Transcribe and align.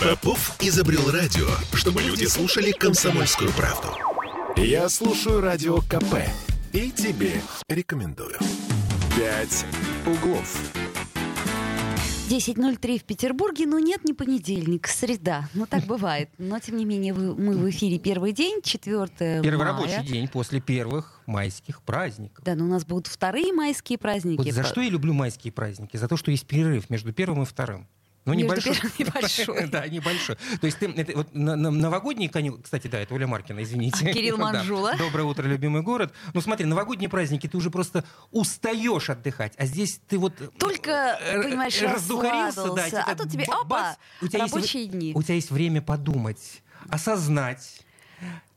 Попов 0.00 0.56
изобрел 0.60 1.10
радио, 1.10 1.46
чтобы 1.74 2.00
люди 2.00 2.24
слушали 2.24 2.70
комсомольскую 2.70 3.50
правду. 3.52 3.88
Я 4.56 4.88
слушаю 4.88 5.42
радио 5.42 5.82
КП 5.82 6.14
и 6.72 6.90
тебе 6.90 7.42
рекомендую. 7.68 8.38
«Пять 9.14 9.66
углов». 10.06 10.58
10.03 12.30 13.00
в 13.00 13.04
Петербурге, 13.04 13.66
но 13.66 13.78
нет, 13.78 14.04
не 14.04 14.14
понедельник, 14.14 14.86
среда. 14.86 15.50
Ну, 15.52 15.66
так 15.66 15.84
бывает. 15.84 16.30
Но, 16.38 16.58
тем 16.60 16.76
не 16.76 16.86
менее, 16.86 17.12
вы, 17.12 17.34
мы 17.34 17.58
в 17.58 17.68
эфире 17.68 17.98
первый 17.98 18.32
день, 18.32 18.62
4 18.62 19.08
Первый 19.18 19.56
мая. 19.58 19.72
рабочий 19.72 20.02
день 20.02 20.28
после 20.28 20.60
первых 20.60 21.20
майских 21.26 21.82
праздников. 21.82 22.42
Да, 22.44 22.54
но 22.54 22.64
у 22.64 22.68
нас 22.68 22.86
будут 22.86 23.08
вторые 23.08 23.52
майские 23.52 23.98
праздники. 23.98 24.38
Вот 24.38 24.50
за 24.50 24.64
что 24.64 24.80
я 24.80 24.88
люблю 24.88 25.12
майские 25.12 25.52
праздники? 25.52 25.98
За 25.98 26.08
то, 26.08 26.16
что 26.16 26.30
есть 26.30 26.46
перерыв 26.46 26.88
между 26.88 27.12
первым 27.12 27.42
и 27.42 27.44
вторым. 27.44 27.86
Ну, 28.26 28.34
Между 28.34 28.70
небольшой. 28.70 28.90
небольшой. 28.98 29.66
Да, 29.70 29.86
небольшой. 29.88 30.36
То 30.60 30.66
есть 30.66 30.78
ты, 30.78 30.86
это 30.90 31.16
вот 31.16 31.34
на- 31.34 31.56
на- 31.56 31.70
новогодние 31.70 32.28
каникулы... 32.28 32.62
Кстати, 32.62 32.86
да, 32.86 32.98
это 33.00 33.14
Оля 33.14 33.26
Маркина, 33.26 33.62
извините. 33.62 34.06
А 34.08 34.12
Кирилл 34.12 34.36
Да. 34.38 34.52
Манжула. 34.52 34.94
Доброе 34.98 35.24
утро, 35.24 35.46
любимый 35.46 35.80
город. 35.82 36.12
Ну, 36.34 36.40
смотри, 36.42 36.66
новогодние 36.66 37.08
праздники, 37.08 37.46
ты 37.48 37.56
уже 37.56 37.70
просто 37.70 38.04
устаешь 38.30 39.08
отдыхать. 39.08 39.54
А 39.56 39.64
здесь 39.64 40.00
ты 40.06 40.18
вот... 40.18 40.34
Только, 40.58 41.18
э, 41.22 41.42
понимаешь, 41.42 41.80
раздухарился, 41.80 42.56
да, 42.74 42.84
расслабился, 42.84 43.02
а 43.04 43.14
тут 43.16 43.30
тебе, 43.30 43.44
опа, 43.44 43.96
у 44.20 44.28
тебя 44.28 44.42
есть 44.42 44.54
рабочие 44.54 44.82
вре- 44.84 44.92
дни. 44.92 45.12
У 45.14 45.22
тебя 45.22 45.34
есть 45.36 45.50
время 45.50 45.80
подумать, 45.80 46.62
осознать. 46.90 47.80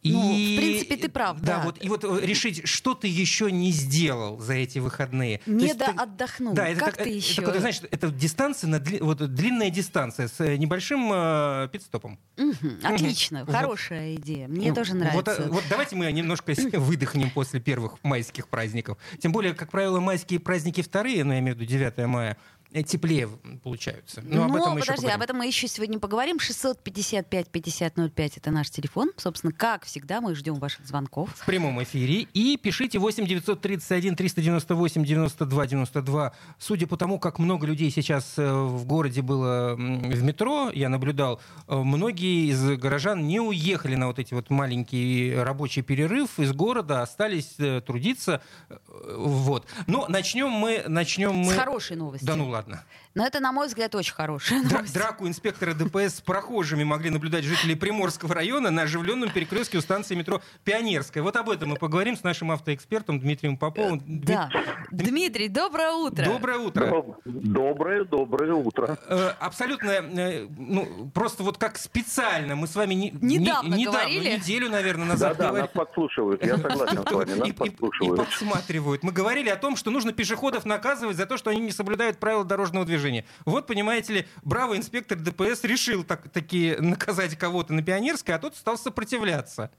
Ну, 0.04 0.32
в 0.34 0.56
принципе, 0.58 0.98
ты 0.98 1.10
прав, 1.10 1.40
Да, 1.40 1.58
да. 1.60 1.64
вот, 1.64 1.84
и 1.84 1.88
вот 1.90 2.04
э, 2.04 2.20
решить, 2.26 2.68
что 2.68 2.94
ты 2.94 3.08
еще 3.08 3.52
не 3.52 3.72
сделал 3.72 4.40
за 4.40 4.54
эти 4.54 4.80
выходные. 4.80 5.40
Не 5.46 5.74
ты- 5.74 5.86
отдохнул. 5.86 6.54
да, 6.54 6.68
это 6.68 6.80
как 6.80 6.90
так- 6.96 7.04
ты 7.06 7.10
это 7.10 7.18
еще? 7.18 7.42
ты 7.52 7.60
знаешь, 7.60 7.80
это 7.90 8.10
дистанция, 8.12 8.68
на 8.70 8.76
дли- 8.78 9.02
вот 9.04 9.20
длинная 9.34 9.70
дистанция 9.70 10.28
с 10.28 10.40
э, 10.42 10.58
небольшим 10.58 11.10
э, 11.14 11.70
пидстопом. 11.72 12.20
Мгм, 12.38 12.80
Отлично, 12.84 13.46
Вот. 13.46 13.56
хорошая 13.56 14.16
идея. 14.16 14.48
Мне 14.48 14.70
Ну, 14.70 14.76
тоже 14.76 14.92
Вот, 14.94 15.00
нравится. 15.00 15.44
э, 15.44 15.50
вот 15.50 15.64
давайте 15.70 15.96
мы 15.96 16.12
немножко 16.12 16.54
выдохнем 16.74 17.30
после 17.32 17.60
первых 17.60 18.04
майских 18.04 18.48
праздников. 18.50 18.98
Тем 19.20 19.32
более, 19.32 19.54
как 19.54 19.72
правило, 19.72 20.00
майские 20.00 20.40
праздники 20.40 20.82
вторые, 20.82 21.24
ну, 21.24 21.34
я 21.34 21.40
имею 21.40 21.56
в 21.56 21.60
виду 21.60 21.70
9 21.70 22.06
мая, 22.08 22.32
э, 22.34 22.36
теплее 22.82 23.30
получаются. 23.64 24.22
Но 24.24 24.46
об 24.46 24.56
этом 24.56 24.78
еще 24.78 24.88
подожди, 24.88 24.96
поговорим. 24.96 25.16
об 25.16 25.22
этом 25.22 25.38
мы 25.38 25.46
еще 25.48 25.68
сегодня 25.68 26.00
поговорим. 26.00 26.38
655-5005 26.38 28.34
это 28.38 28.52
наш 28.52 28.70
телефон. 28.70 29.12
Собственно, 29.18 29.54
как 29.54 29.86
всегда, 29.86 30.22
мы 30.22 30.34
ждем 30.36 30.56
ваших 30.56 30.86
звонков. 30.88 31.30
в 31.36 31.46
прямом 31.46 31.82
эфире. 31.84 32.28
И 32.34 32.58
пишите 32.58 32.98
8 33.00 33.26
931 33.28 34.16
398 34.16 35.04
92 35.06 35.68
92. 35.68 36.34
Судя 36.58 36.88
по 36.88 36.98
тому, 36.98 37.20
как 37.20 37.40
много 37.40 37.68
людей 37.68 37.92
сейчас 37.92 38.34
э, 38.38 38.52
в 38.52 38.86
городе 38.86 39.22
было 39.22 39.76
в 39.76 40.24
метро, 40.24 40.72
я 40.74 40.90
наблюдал, 40.90 41.42
э, 41.68 41.76
многие 41.76 42.50
из 42.50 42.64
горожан 42.78 43.28
не 43.28 43.40
уехали 43.40 43.96
на 43.96 44.08
вот 44.08 44.20
эти 44.20 44.34
вот 44.34 44.50
маленький 44.50 45.34
рабочий 45.36 45.82
перерыв 45.82 46.40
из 46.40 46.54
города, 46.54 47.02
остались 47.02 47.56
э, 47.60 47.82
трудиться. 47.86 48.42
Э, 48.70 48.78
Вот. 49.18 49.68
Но 49.88 50.06
начнем 50.08 50.50
мы... 50.50 50.84
Начнем 50.88 51.36
мы... 51.36 51.52
С 51.54 51.56
хорошей 51.56 51.98
новостью. 51.98 52.28
Да 52.28 52.36
ну 52.36 52.50
ладно. 52.50 52.63
обратно. 52.64 52.84
Но 53.16 53.24
это, 53.28 53.40
на 53.40 53.52
мой 53.52 53.68
взгляд, 53.68 53.94
очень 53.94 54.14
хорошая 54.14 54.64
новость. 54.64 54.94
Драку 54.94 55.28
инспектора 55.28 55.74
ДПС 55.76 56.16
с 56.18 56.22
прохожими 56.22 56.84
могли 56.84 57.12
наблюдать 57.12 57.44
жители 57.44 57.76
Приморского 57.76 58.34
района 58.34 58.72
на 58.72 58.84
оживленном 58.84 59.30
перекрестке 59.32 59.78
у 59.78 59.82
станции 59.82 60.16
метро 60.16 60.42
Пионерская. 60.64 61.22
Вот 61.22 61.36
об 61.36 61.50
этом 61.52 61.70
мы 61.70 61.76
поговорим 61.76 62.18
с 62.18 62.24
нашим 62.24 62.50
автоэкспертом 62.52 63.20
Дмитрием 63.20 63.56
Поповым. 63.58 64.00
Дми- 64.00 64.26
Да. 64.26 64.50
Дмитрий, 64.90 65.48
доброе 65.48 65.92
утро. 65.92 66.26
Доброе 66.26 66.58
утро. 66.58 66.88
Доб- 66.88 67.16
Доброе, 67.26 68.04
доброе 68.04 68.54
утро. 68.54 68.98
Э, 69.08 69.34
Абсолютно, 69.40 69.90
э, 69.92 70.48
ну, 70.58 71.12
просто 71.14 71.44
вот 71.44 71.58
как 71.60 71.78
специально 71.78 72.56
мы 72.56 72.66
с 72.68 72.76
вами 72.76 72.96
не, 72.96 73.12
Недавно 73.12 73.76
не- 73.76 73.86
говорили. 73.86 74.38
неделю, 74.38 74.70
наверное, 74.70 75.06
назад 75.06 75.38
Да-да, 75.38 75.50
говорили. 75.50 75.68
нас 75.68 75.86
подслушивают, 75.86 76.44
я 76.44 76.58
согласен 76.58 77.04
с 77.08 77.12
вами, 77.12 77.32
И, 77.32 77.36
нас 77.36 77.48
и- 77.48 77.52
и 77.52 77.54
подслушивают. 77.54 78.18
подсматривают. 78.26 79.04
Мы 79.04 79.12
говорили 79.12 79.50
о 79.50 79.56
том, 79.56 79.76
что 79.76 79.92
нужно 79.92 80.14
пешеходов 80.14 80.66
наказывать 80.66 81.16
за 81.18 81.28
то, 81.28 81.38
что 81.38 81.52
они 81.52 81.60
не 81.62 81.72
соблюдают 81.72 82.18
правила 82.20 82.44
дорожного 82.44 82.86
движения. 82.86 83.03
Вот, 83.46 83.68
понимаете 83.68 84.14
ли, 84.14 84.28
бравый 84.44 84.78
инспектор 84.78 85.18
ДПС 85.18 85.64
решил 85.64 86.04
так, 86.04 86.30
таки 86.30 86.76
наказать 86.80 87.38
кого-то 87.38 87.74
на 87.74 87.82
Пионерской, 87.82 88.36
а 88.36 88.40
тот 88.40 88.56
стал 88.56 88.78
сопротивляться. 88.78 89.72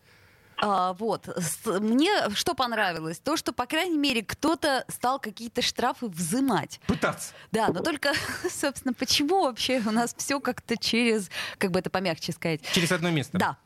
А, 0.57 0.93
вот. 0.95 1.29
Мне 1.67 2.11
что 2.35 2.55
понравилось? 2.55 3.19
То, 3.19 3.37
что, 3.37 3.53
по 3.53 3.67
крайней 3.67 3.99
мере, 3.99 4.23
кто-то 4.23 4.85
стал 4.89 5.19
какие-то 5.19 5.63
штрафы 5.63 6.07
взимать. 6.07 6.81
Пытаться. 6.87 7.33
Да, 7.51 7.69
но 7.69 7.81
только, 7.81 8.13
собственно, 8.49 8.95
почему 8.95 9.43
вообще 9.43 9.83
у 9.85 9.91
нас 9.91 10.15
все 10.17 10.41
как-то 10.41 10.77
через, 10.77 11.31
как 11.59 11.71
бы 11.71 11.81
это 11.81 11.91
помягче 11.91 12.33
сказать? 12.33 12.61
Через 12.73 12.93
одно 12.93 13.11
место. 13.11 13.39
Да. 13.39 13.57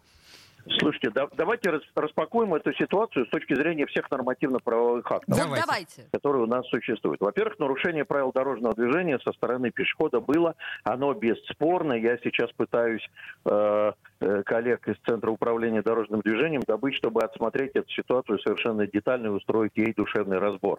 Слушайте, 0.79 1.11
да- 1.11 1.29
давайте 1.37 1.71
рас- 1.71 1.83
распакуем 1.95 2.55
эту 2.55 2.73
ситуацию 2.75 3.27
с 3.27 3.31
точки 3.31 3.55
зрения 3.55 3.87
всех 3.87 4.11
нормативно-правовых 4.11 5.11
актов. 5.11 5.29
Вот 5.29 5.39
Давайте. 5.39 5.65
давайте. 5.67 6.03
которые 6.13 6.43
у 6.45 6.47
нас 6.47 6.67
существуют. 6.69 7.21
Во-первых, 7.21 7.59
нарушение 7.59 8.05
правил 8.05 8.33
дорожного 8.33 8.75
движения 8.75 9.19
со 9.21 9.33
стороны 9.33 9.71
пешехода 9.71 10.21
было, 10.21 10.55
оно 10.85 11.15
бесспорно. 11.15 11.95
Я 11.95 12.19
сейчас 12.19 12.51
пытаюсь 12.53 13.07
э, 13.45 13.93
коллег 14.45 14.89
из 14.89 14.97
Центра 15.07 15.31
управления 15.31 15.83
дорожным 15.83 16.21
движением 16.21 16.63
добыть, 16.67 16.95
чтобы 16.97 17.23
отсмотреть 17.23 17.73
эту 17.75 17.91
ситуацию 17.91 18.39
совершенно 18.41 18.87
детально 18.87 19.27
и 19.27 19.31
устроить 19.31 19.73
ей 19.77 19.93
душевный 19.95 20.39
разбор. 20.39 20.79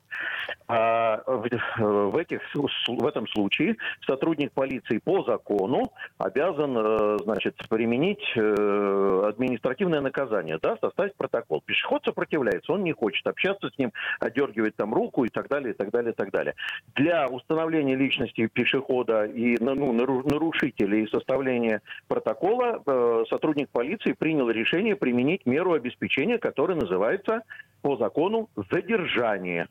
А, 0.67 1.21
в, 1.25 2.15
этих, 2.17 2.41
в 2.87 3.05
этом 3.07 3.27
случае 3.27 3.77
сотрудник 4.05 4.51
полиции 4.51 4.99
по 4.99 5.23
закону 5.23 5.91
обязан 6.17 6.77
э, 6.77 7.17
значит, 7.23 7.55
применить 7.69 8.23
э, 8.35 9.23
административное 9.27 10.01
наказание, 10.01 10.59
да, 10.61 10.77
составить 10.81 11.15
протокол. 11.15 11.61
Пешеход 11.65 12.03
сопротивляется, 12.05 12.73
он 12.73 12.83
не 12.83 12.93
хочет 12.93 13.25
общаться 13.27 13.69
с 13.69 13.77
ним, 13.77 13.91
одергивает 14.19 14.75
там 14.75 14.93
руку 14.93 15.25
и 15.25 15.29
так 15.29 15.47
далее, 15.47 15.73
и 15.73 15.77
так 15.77 15.91
далее, 15.91 16.11
и 16.11 16.15
так 16.15 16.31
далее. 16.31 16.55
Для 16.95 17.27
установления 17.27 17.95
личности 17.95 18.47
пешехода 18.47 19.25
и 19.25 19.57
ну, 19.59 19.93
нару- 19.93 20.27
нарушителя 20.29 20.97
и 20.97 21.07
составления 21.07 21.81
протокола 22.07 22.81
э, 22.85 23.23
сотрудник 23.29 23.69
полиции 23.69 24.13
принял 24.13 24.49
решение 24.49 24.95
применить 24.95 25.45
меру 25.45 25.73
обеспечения, 25.73 26.37
которая 26.37 26.77
называется 26.77 27.43
по 27.81 27.95
закону 27.97 28.49
задержание. 28.71 29.67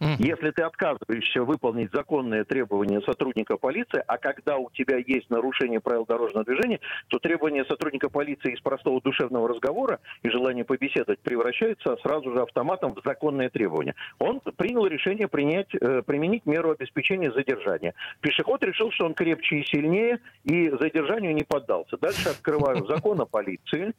Мгм. 0.00 0.16
Если 0.18 0.50
ты 0.50 0.62
отказываешься 0.62 1.42
выполнить 1.42 1.92
законные 1.92 2.44
требования 2.44 3.02
сотрудника 3.02 3.58
полиции, 3.58 4.02
а 4.06 4.16
когда 4.16 4.56
у 4.56 4.70
тебя 4.70 4.96
есть 4.96 5.28
нарушение 5.28 5.80
правил 5.80 6.06
дорожного 6.06 6.44
движения, 6.46 6.80
то 7.08 7.18
требования 7.18 7.66
сотрудника 7.66 8.08
полиции 8.08 8.54
из 8.54 8.60
простого 8.60 9.02
душевного 9.02 9.46
разговора 9.48 10.00
и 10.22 10.30
желание 10.30 10.64
побеседовать 10.64 11.20
превращаются 11.20 11.96
сразу 12.02 12.32
же 12.32 12.40
автоматом 12.40 12.94
в 12.94 13.02
законные 13.04 13.50
требования. 13.50 13.94
Он 14.18 14.40
принял 14.40 14.86
решение 14.86 15.28
принять, 15.28 15.68
э, 15.74 16.02
применить 16.02 16.46
меру 16.46 16.70
обеспечения 16.70 17.30
задержания. 17.30 17.92
Пешеход 18.20 18.62
решил, 18.64 18.90
что 18.92 19.04
он 19.04 19.12
крепче 19.12 19.56
и 19.56 19.64
сильнее, 19.66 20.20
и 20.44 20.70
задержанию 20.70 21.34
не 21.34 21.44
поддался. 21.44 21.98
Дальше 21.98 22.30
открываю 22.30 22.86
закон 22.86 23.20
о 23.20 23.26
полиции, 23.26 23.92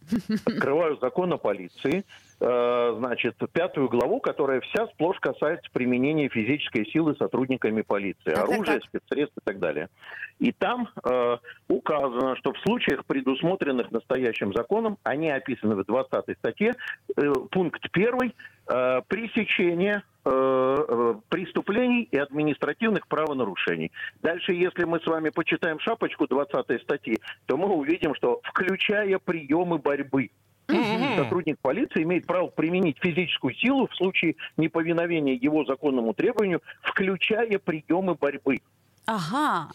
открываю 0.48 0.98
закон 0.98 1.32
о 1.34 1.38
полиции, 1.38 2.04
э, 2.40 2.96
значит, 2.98 3.36
пятую 3.54 3.88
главу, 3.88 4.20
которая 4.20 4.62
вся 4.62 4.88
сплошь 4.88 5.20
касается 5.20 5.70
применения 5.72 5.91
физической 6.30 6.86
силы 6.88 7.16
сотрудниками 7.16 7.82
полиции, 7.82 8.32
Так, 8.32 8.36
так, 8.36 8.50
оружия, 8.50 8.80
так. 8.80 8.86
спецсредств 8.86 9.38
и 9.38 9.42
так 9.44 9.60
далее. 9.60 9.90
И 10.40 10.52
там 10.52 10.90
э, 11.04 11.38
указано, 11.68 12.36
что 12.38 12.54
в 12.54 12.60
случаях, 12.60 13.06
предусмотренных 13.06 13.92
настоящим 13.92 14.54
законом, 14.54 14.98
они 15.04 15.30
описаны 15.30 15.76
в 15.76 15.86
20 15.86 16.38
статье, 16.38 16.74
э, 17.16 17.34
пункт 17.52 17.86
1, 17.92 18.34
э, 18.68 19.02
пресечение 19.08 20.04
э, 20.24 20.30
э, 20.30 21.16
преступлений 21.30 22.08
и 22.12 22.18
административных 22.18 23.08
правонарушений. 23.08 23.92
Дальше, 24.22 24.54
если 24.54 24.84
мы 24.84 25.00
с 25.00 25.06
вами 25.06 25.30
почитаем 25.30 25.80
шапочку 25.80 26.28
20 26.28 26.82
статьи, 26.82 27.20
то 27.46 27.58
мы 27.58 27.68
увидим, 27.68 28.16
что 28.16 28.42
включая 28.44 29.20
приемы 29.20 29.78
борьбы, 29.78 30.30
Мгм. 30.68 31.18
Сотрудник 31.18 31.60
полиции 31.60 32.04
имеет 32.04 32.26
право 32.26 32.48
применить 32.48 32.98
физическую 33.00 33.54
силу 33.56 33.88
в 33.88 33.96
случае 33.96 34.36
неповиновения 34.58 35.34
его 35.36 35.66
законному 35.66 36.14
требованию, 36.14 36.62
включая 36.82 37.60
приемы 37.60 38.16
борьбы. 38.16 38.60
Ага. 39.06 39.68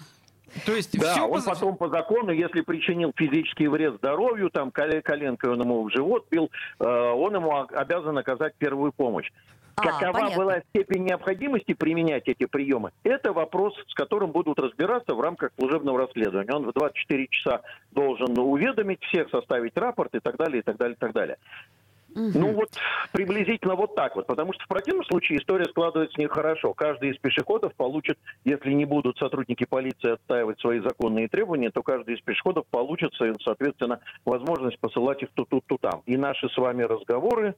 То 0.64 0.72
есть 0.74 0.98
Да, 0.98 1.12
все 1.12 1.26
он 1.28 1.42
потом 1.42 1.76
по 1.76 1.88
закону, 1.88 2.30
если 2.30 2.60
причинил 2.62 3.12
физический 3.14 3.66
вред 3.66 3.96
здоровью, 3.96 4.48
там 4.48 4.70
коле- 4.70 5.02
коленкой 5.02 5.50
он 5.50 5.60
ему 5.60 5.82
в 5.82 5.90
живот 5.90 6.26
бил, 6.30 6.50
э, 6.78 6.84
он 6.84 7.34
ему 7.34 7.66
обязан 7.72 8.16
оказать 8.16 8.54
первую 8.56 8.92
помощь. 8.92 9.30
А, 9.76 9.82
Какова 9.82 10.12
понятно. 10.12 10.36
была 10.36 10.60
степень 10.70 11.04
необходимости 11.04 11.74
применять 11.74 12.28
эти 12.28 12.46
приемы, 12.46 12.92
это 13.04 13.34
вопрос, 13.34 13.74
с 13.86 13.94
которым 13.94 14.32
будут 14.32 14.58
разбираться 14.58 15.14
в 15.14 15.20
рамках 15.20 15.52
служебного 15.58 15.98
расследования. 15.98 16.54
Он 16.54 16.66
в 16.66 16.72
24 16.72 17.26
часа 17.28 17.60
должен 17.92 18.38
уведомить 18.38 19.02
всех, 19.04 19.28
составить 19.28 19.76
рапорт 19.76 20.14
и 20.14 20.20
так 20.20 20.36
далее, 20.36 20.60
и 20.60 20.62
так 20.62 20.78
далее, 20.78 20.94
и 20.94 20.98
так 20.98 21.12
далее. 21.12 21.36
Ну 22.16 22.52
вот 22.54 22.70
приблизительно 23.12 23.74
вот 23.74 23.94
так 23.94 24.16
вот, 24.16 24.26
потому 24.26 24.54
что 24.54 24.64
в 24.64 24.68
противном 24.68 25.04
случае 25.04 25.38
история 25.38 25.66
складывается 25.66 26.18
нехорошо. 26.18 26.72
Каждый 26.72 27.10
из 27.10 27.18
пешеходов 27.18 27.74
получит, 27.74 28.18
если 28.44 28.72
не 28.72 28.86
будут 28.86 29.18
сотрудники 29.18 29.64
полиции 29.64 30.12
отстаивать 30.12 30.58
свои 30.58 30.80
законные 30.80 31.28
требования, 31.28 31.70
то 31.70 31.82
каждый 31.82 32.14
из 32.14 32.22
пешеходов 32.22 32.64
получит, 32.70 33.12
соответственно, 33.44 34.00
возможность 34.24 34.78
посылать 34.78 35.22
их 35.22 35.28
то 35.34 35.44
тут, 35.44 35.66
то 35.66 35.76
там. 35.76 36.02
И 36.06 36.16
наши 36.16 36.48
с 36.48 36.56
вами 36.56 36.84
разговоры 36.84 37.54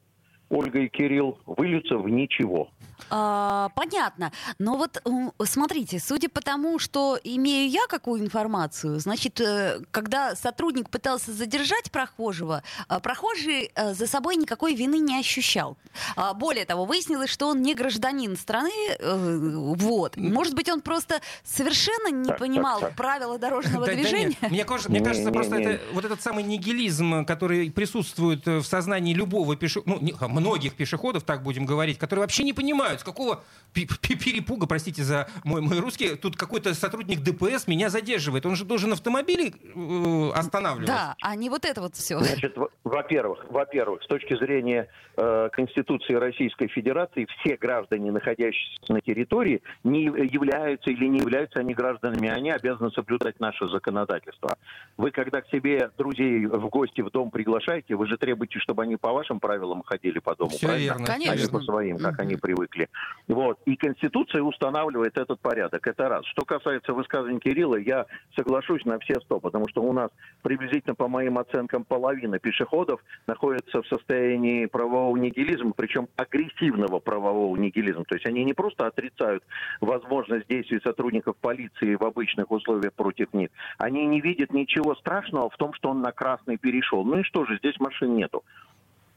Ольга 0.51 0.81
и 0.81 0.89
Кирилл 0.89 1.39
выльются 1.47 1.97
в 1.99 2.09
ничего. 2.09 2.69
А, 3.11 3.71
понятно. 3.75 4.33
Но 4.59 4.77
вот 4.77 5.03
смотрите, 5.45 5.99
судя 5.99 6.29
по 6.29 6.41
тому, 6.41 6.79
что 6.79 7.19
имею 7.23 7.71
я 7.71 7.87
какую 7.89 8.21
информацию, 8.23 8.99
значит, 8.99 9.41
э, 9.41 9.81
когда 9.91 10.35
сотрудник 10.35 10.91
пытался 10.91 11.33
задержать 11.33 11.91
прохожего, 11.91 12.63
а, 12.89 13.01
прохожий 13.01 13.71
э, 13.75 13.95
за 13.95 14.07
собой 14.07 14.37
никакой 14.37 14.75
вины 14.75 14.99
не 14.99 15.19
ощущал. 15.19 15.77
А, 16.17 16.35
более 16.35 16.65
того, 16.65 16.85
выяснилось, 16.85 17.31
что 17.31 17.47
он 17.47 17.63
не 17.63 17.75
гражданин 17.75 18.37
страны. 18.37 18.73
Э, 18.99 19.39
вот. 19.77 20.17
Может 20.17 20.55
быть, 20.55 20.69
он 20.69 20.81
просто 20.81 21.21
совершенно 21.45 22.11
не 22.11 22.29
так, 22.29 22.39
понимал 22.39 22.81
так, 22.81 22.89
так. 22.91 22.97
правила 22.97 23.39
дорожного 23.39 23.87
да, 23.87 23.95
движения. 23.95 24.37
Мне 24.51 24.65
кажется, 24.65 24.91
мне 24.91 25.01
кажется 25.01 25.31
просто 25.31 25.57
это 25.57 25.81
вот 25.93 26.05
этот 26.05 26.21
самый 26.21 26.45
нигилизм, 26.45 27.25
который 27.25 27.71
присутствует 27.71 28.45
в 28.45 28.65
сознании 28.65 29.15
любого 29.15 29.57
пешехода, 29.57 29.99
ну, 30.01 30.17
многих 30.39 30.75
пешеходов, 30.75 31.25
так 31.25 31.43
будем 31.43 31.67
говорить, 31.67 31.99
которые 31.99 32.23
вообще 32.23 32.45
не 32.45 32.53
понимают, 32.53 33.01
с 33.01 33.05
какого 33.05 33.43
перепуга, 33.73 34.67
простите 34.67 35.03
за 35.03 35.29
мой, 35.45 35.61
мой 35.61 35.79
русский, 35.81 36.17
тут 36.17 36.37
какой-то 36.37 36.75
сотрудник 36.75 37.21
ДПС 37.21 37.67
меня 37.67 37.91
задерживает. 37.91 38.47
Он 38.47 38.57
же 38.57 38.65
должен 38.65 38.93
автомобили 38.93 39.53
э, 39.53 40.33
останавливать. 40.35 40.89
Да, 40.89 41.15
а 41.23 41.37
не 41.37 41.51
вот 41.51 41.65
это 41.65 41.81
вот 41.81 41.95
все. 41.95 42.19
Значит, 42.19 42.57
во-первых, 42.85 43.45
во-первых, 43.51 44.03
с 44.03 44.07
точки 44.07 44.37
зрения 44.37 44.89
э, 45.17 45.49
Конституции 45.53 46.15
Российской 46.15 46.69
Федерации, 46.69 47.27
все 47.41 47.57
граждане, 47.57 48.11
находящиеся 48.13 48.93
на 48.93 49.01
территории, 49.01 49.63
не 49.85 50.05
являются 50.05 50.91
или 50.91 51.07
не 51.07 51.19
являются 51.19 51.61
они 51.61 51.75
гражданами, 51.75 52.29
они 52.29 52.51
обязаны 52.51 52.91
соблюдать 52.91 53.41
наше 53.41 53.69
законодательство. 53.69 54.57
Вы, 54.97 55.11
когда 55.11 55.41
к 55.41 55.49
себе 55.49 55.91
друзей 55.99 56.47
в 56.47 56.69
гости 56.69 57.01
в 57.01 57.11
дом 57.11 57.31
приглашаете, 57.31 57.95
вы 57.95 58.07
же 58.07 58.17
требуете, 58.17 58.59
чтобы 58.59 58.83
они 58.83 58.97
по 58.97 59.13
вашим 59.13 59.41
правилам 59.41 59.83
ходили 59.83 60.19
по 60.29 60.37
дому, 60.37 60.51
Все 60.51 60.67
правильно? 60.67 60.93
Верно. 60.93 61.07
Конечно. 61.07 61.33
А 61.33 61.37
не 61.37 61.47
по 61.47 61.61
своим, 61.61 61.99
как 61.99 62.21
они 62.21 62.37
привыкли. 62.37 62.89
Вот. 63.29 63.59
И 63.65 63.77
Конституция 63.77 64.43
устанавливает 64.43 65.17
этот 65.17 65.41
порядок. 65.41 65.87
Это 65.87 66.09
раз. 66.09 66.27
Что 66.27 66.45
касается 66.45 66.93
высказывания 66.93 67.41
Кирилла, 67.41 67.77
я 67.77 68.07
соглашусь 68.37 68.85
на 68.85 68.99
все 68.99 69.21
сто, 69.21 69.41
потому 69.41 69.69
что 69.69 69.83
у 69.83 69.93
нас 69.93 70.11
приблизительно, 70.43 70.95
по 70.95 71.09
моим 71.09 71.39
оценкам, 71.39 71.85
половина 71.85 72.39
пешеходов 72.39 73.01
находится 73.27 73.83
в 73.83 73.87
состоянии 73.87 74.67
правового 74.67 75.17
нигилизма, 75.17 75.73
причем 75.75 76.09
агрессивного 76.17 76.99
правового 76.99 77.57
нигилизма. 77.57 78.05
То 78.05 78.15
есть 78.15 78.27
они 78.27 78.45
не 78.45 78.53
просто 78.53 78.87
отрицают 78.87 79.43
возможность 79.81 80.47
действий 80.49 80.81
сотрудников 80.83 81.37
полиции 81.37 81.95
в 81.95 82.05
обычных 82.05 82.51
условиях 82.51 82.93
против 82.93 83.33
них, 83.33 83.49
они 83.79 84.07
не 84.07 84.21
видят 84.21 84.53
ничего 84.53 84.95
страшного 84.97 85.49
в 85.49 85.57
том, 85.57 85.73
что 85.75 85.91
он 85.91 86.03
на 86.03 86.13
красный 86.13 86.59
перешел. 86.59 87.05
Ну 87.05 87.21
и 87.21 87.23
что 87.23 87.45
же, 87.47 87.59
здесь 87.59 87.79
машин 87.81 88.17
нету. 88.17 88.45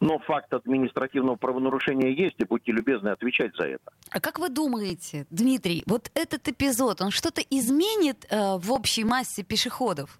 Но 0.01 0.17
факт 0.17 0.51
административного 0.51 1.35
правонарушения 1.35 2.09
есть, 2.09 2.35
и 2.39 2.43
будьте 2.43 2.71
любезны 2.71 3.09
отвечать 3.09 3.55
за 3.55 3.65
это. 3.67 3.91
А 4.09 4.19
как 4.19 4.39
вы 4.39 4.49
думаете, 4.49 5.27
Дмитрий, 5.29 5.83
вот 5.85 6.09
этот 6.15 6.47
эпизод, 6.47 7.01
он 7.01 7.11
что-то 7.11 7.41
изменит 7.41 8.25
э, 8.29 8.57
в 8.57 8.71
общей 8.71 9.03
массе 9.03 9.43
пешеходов? 9.43 10.17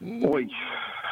Ой, 0.00 0.50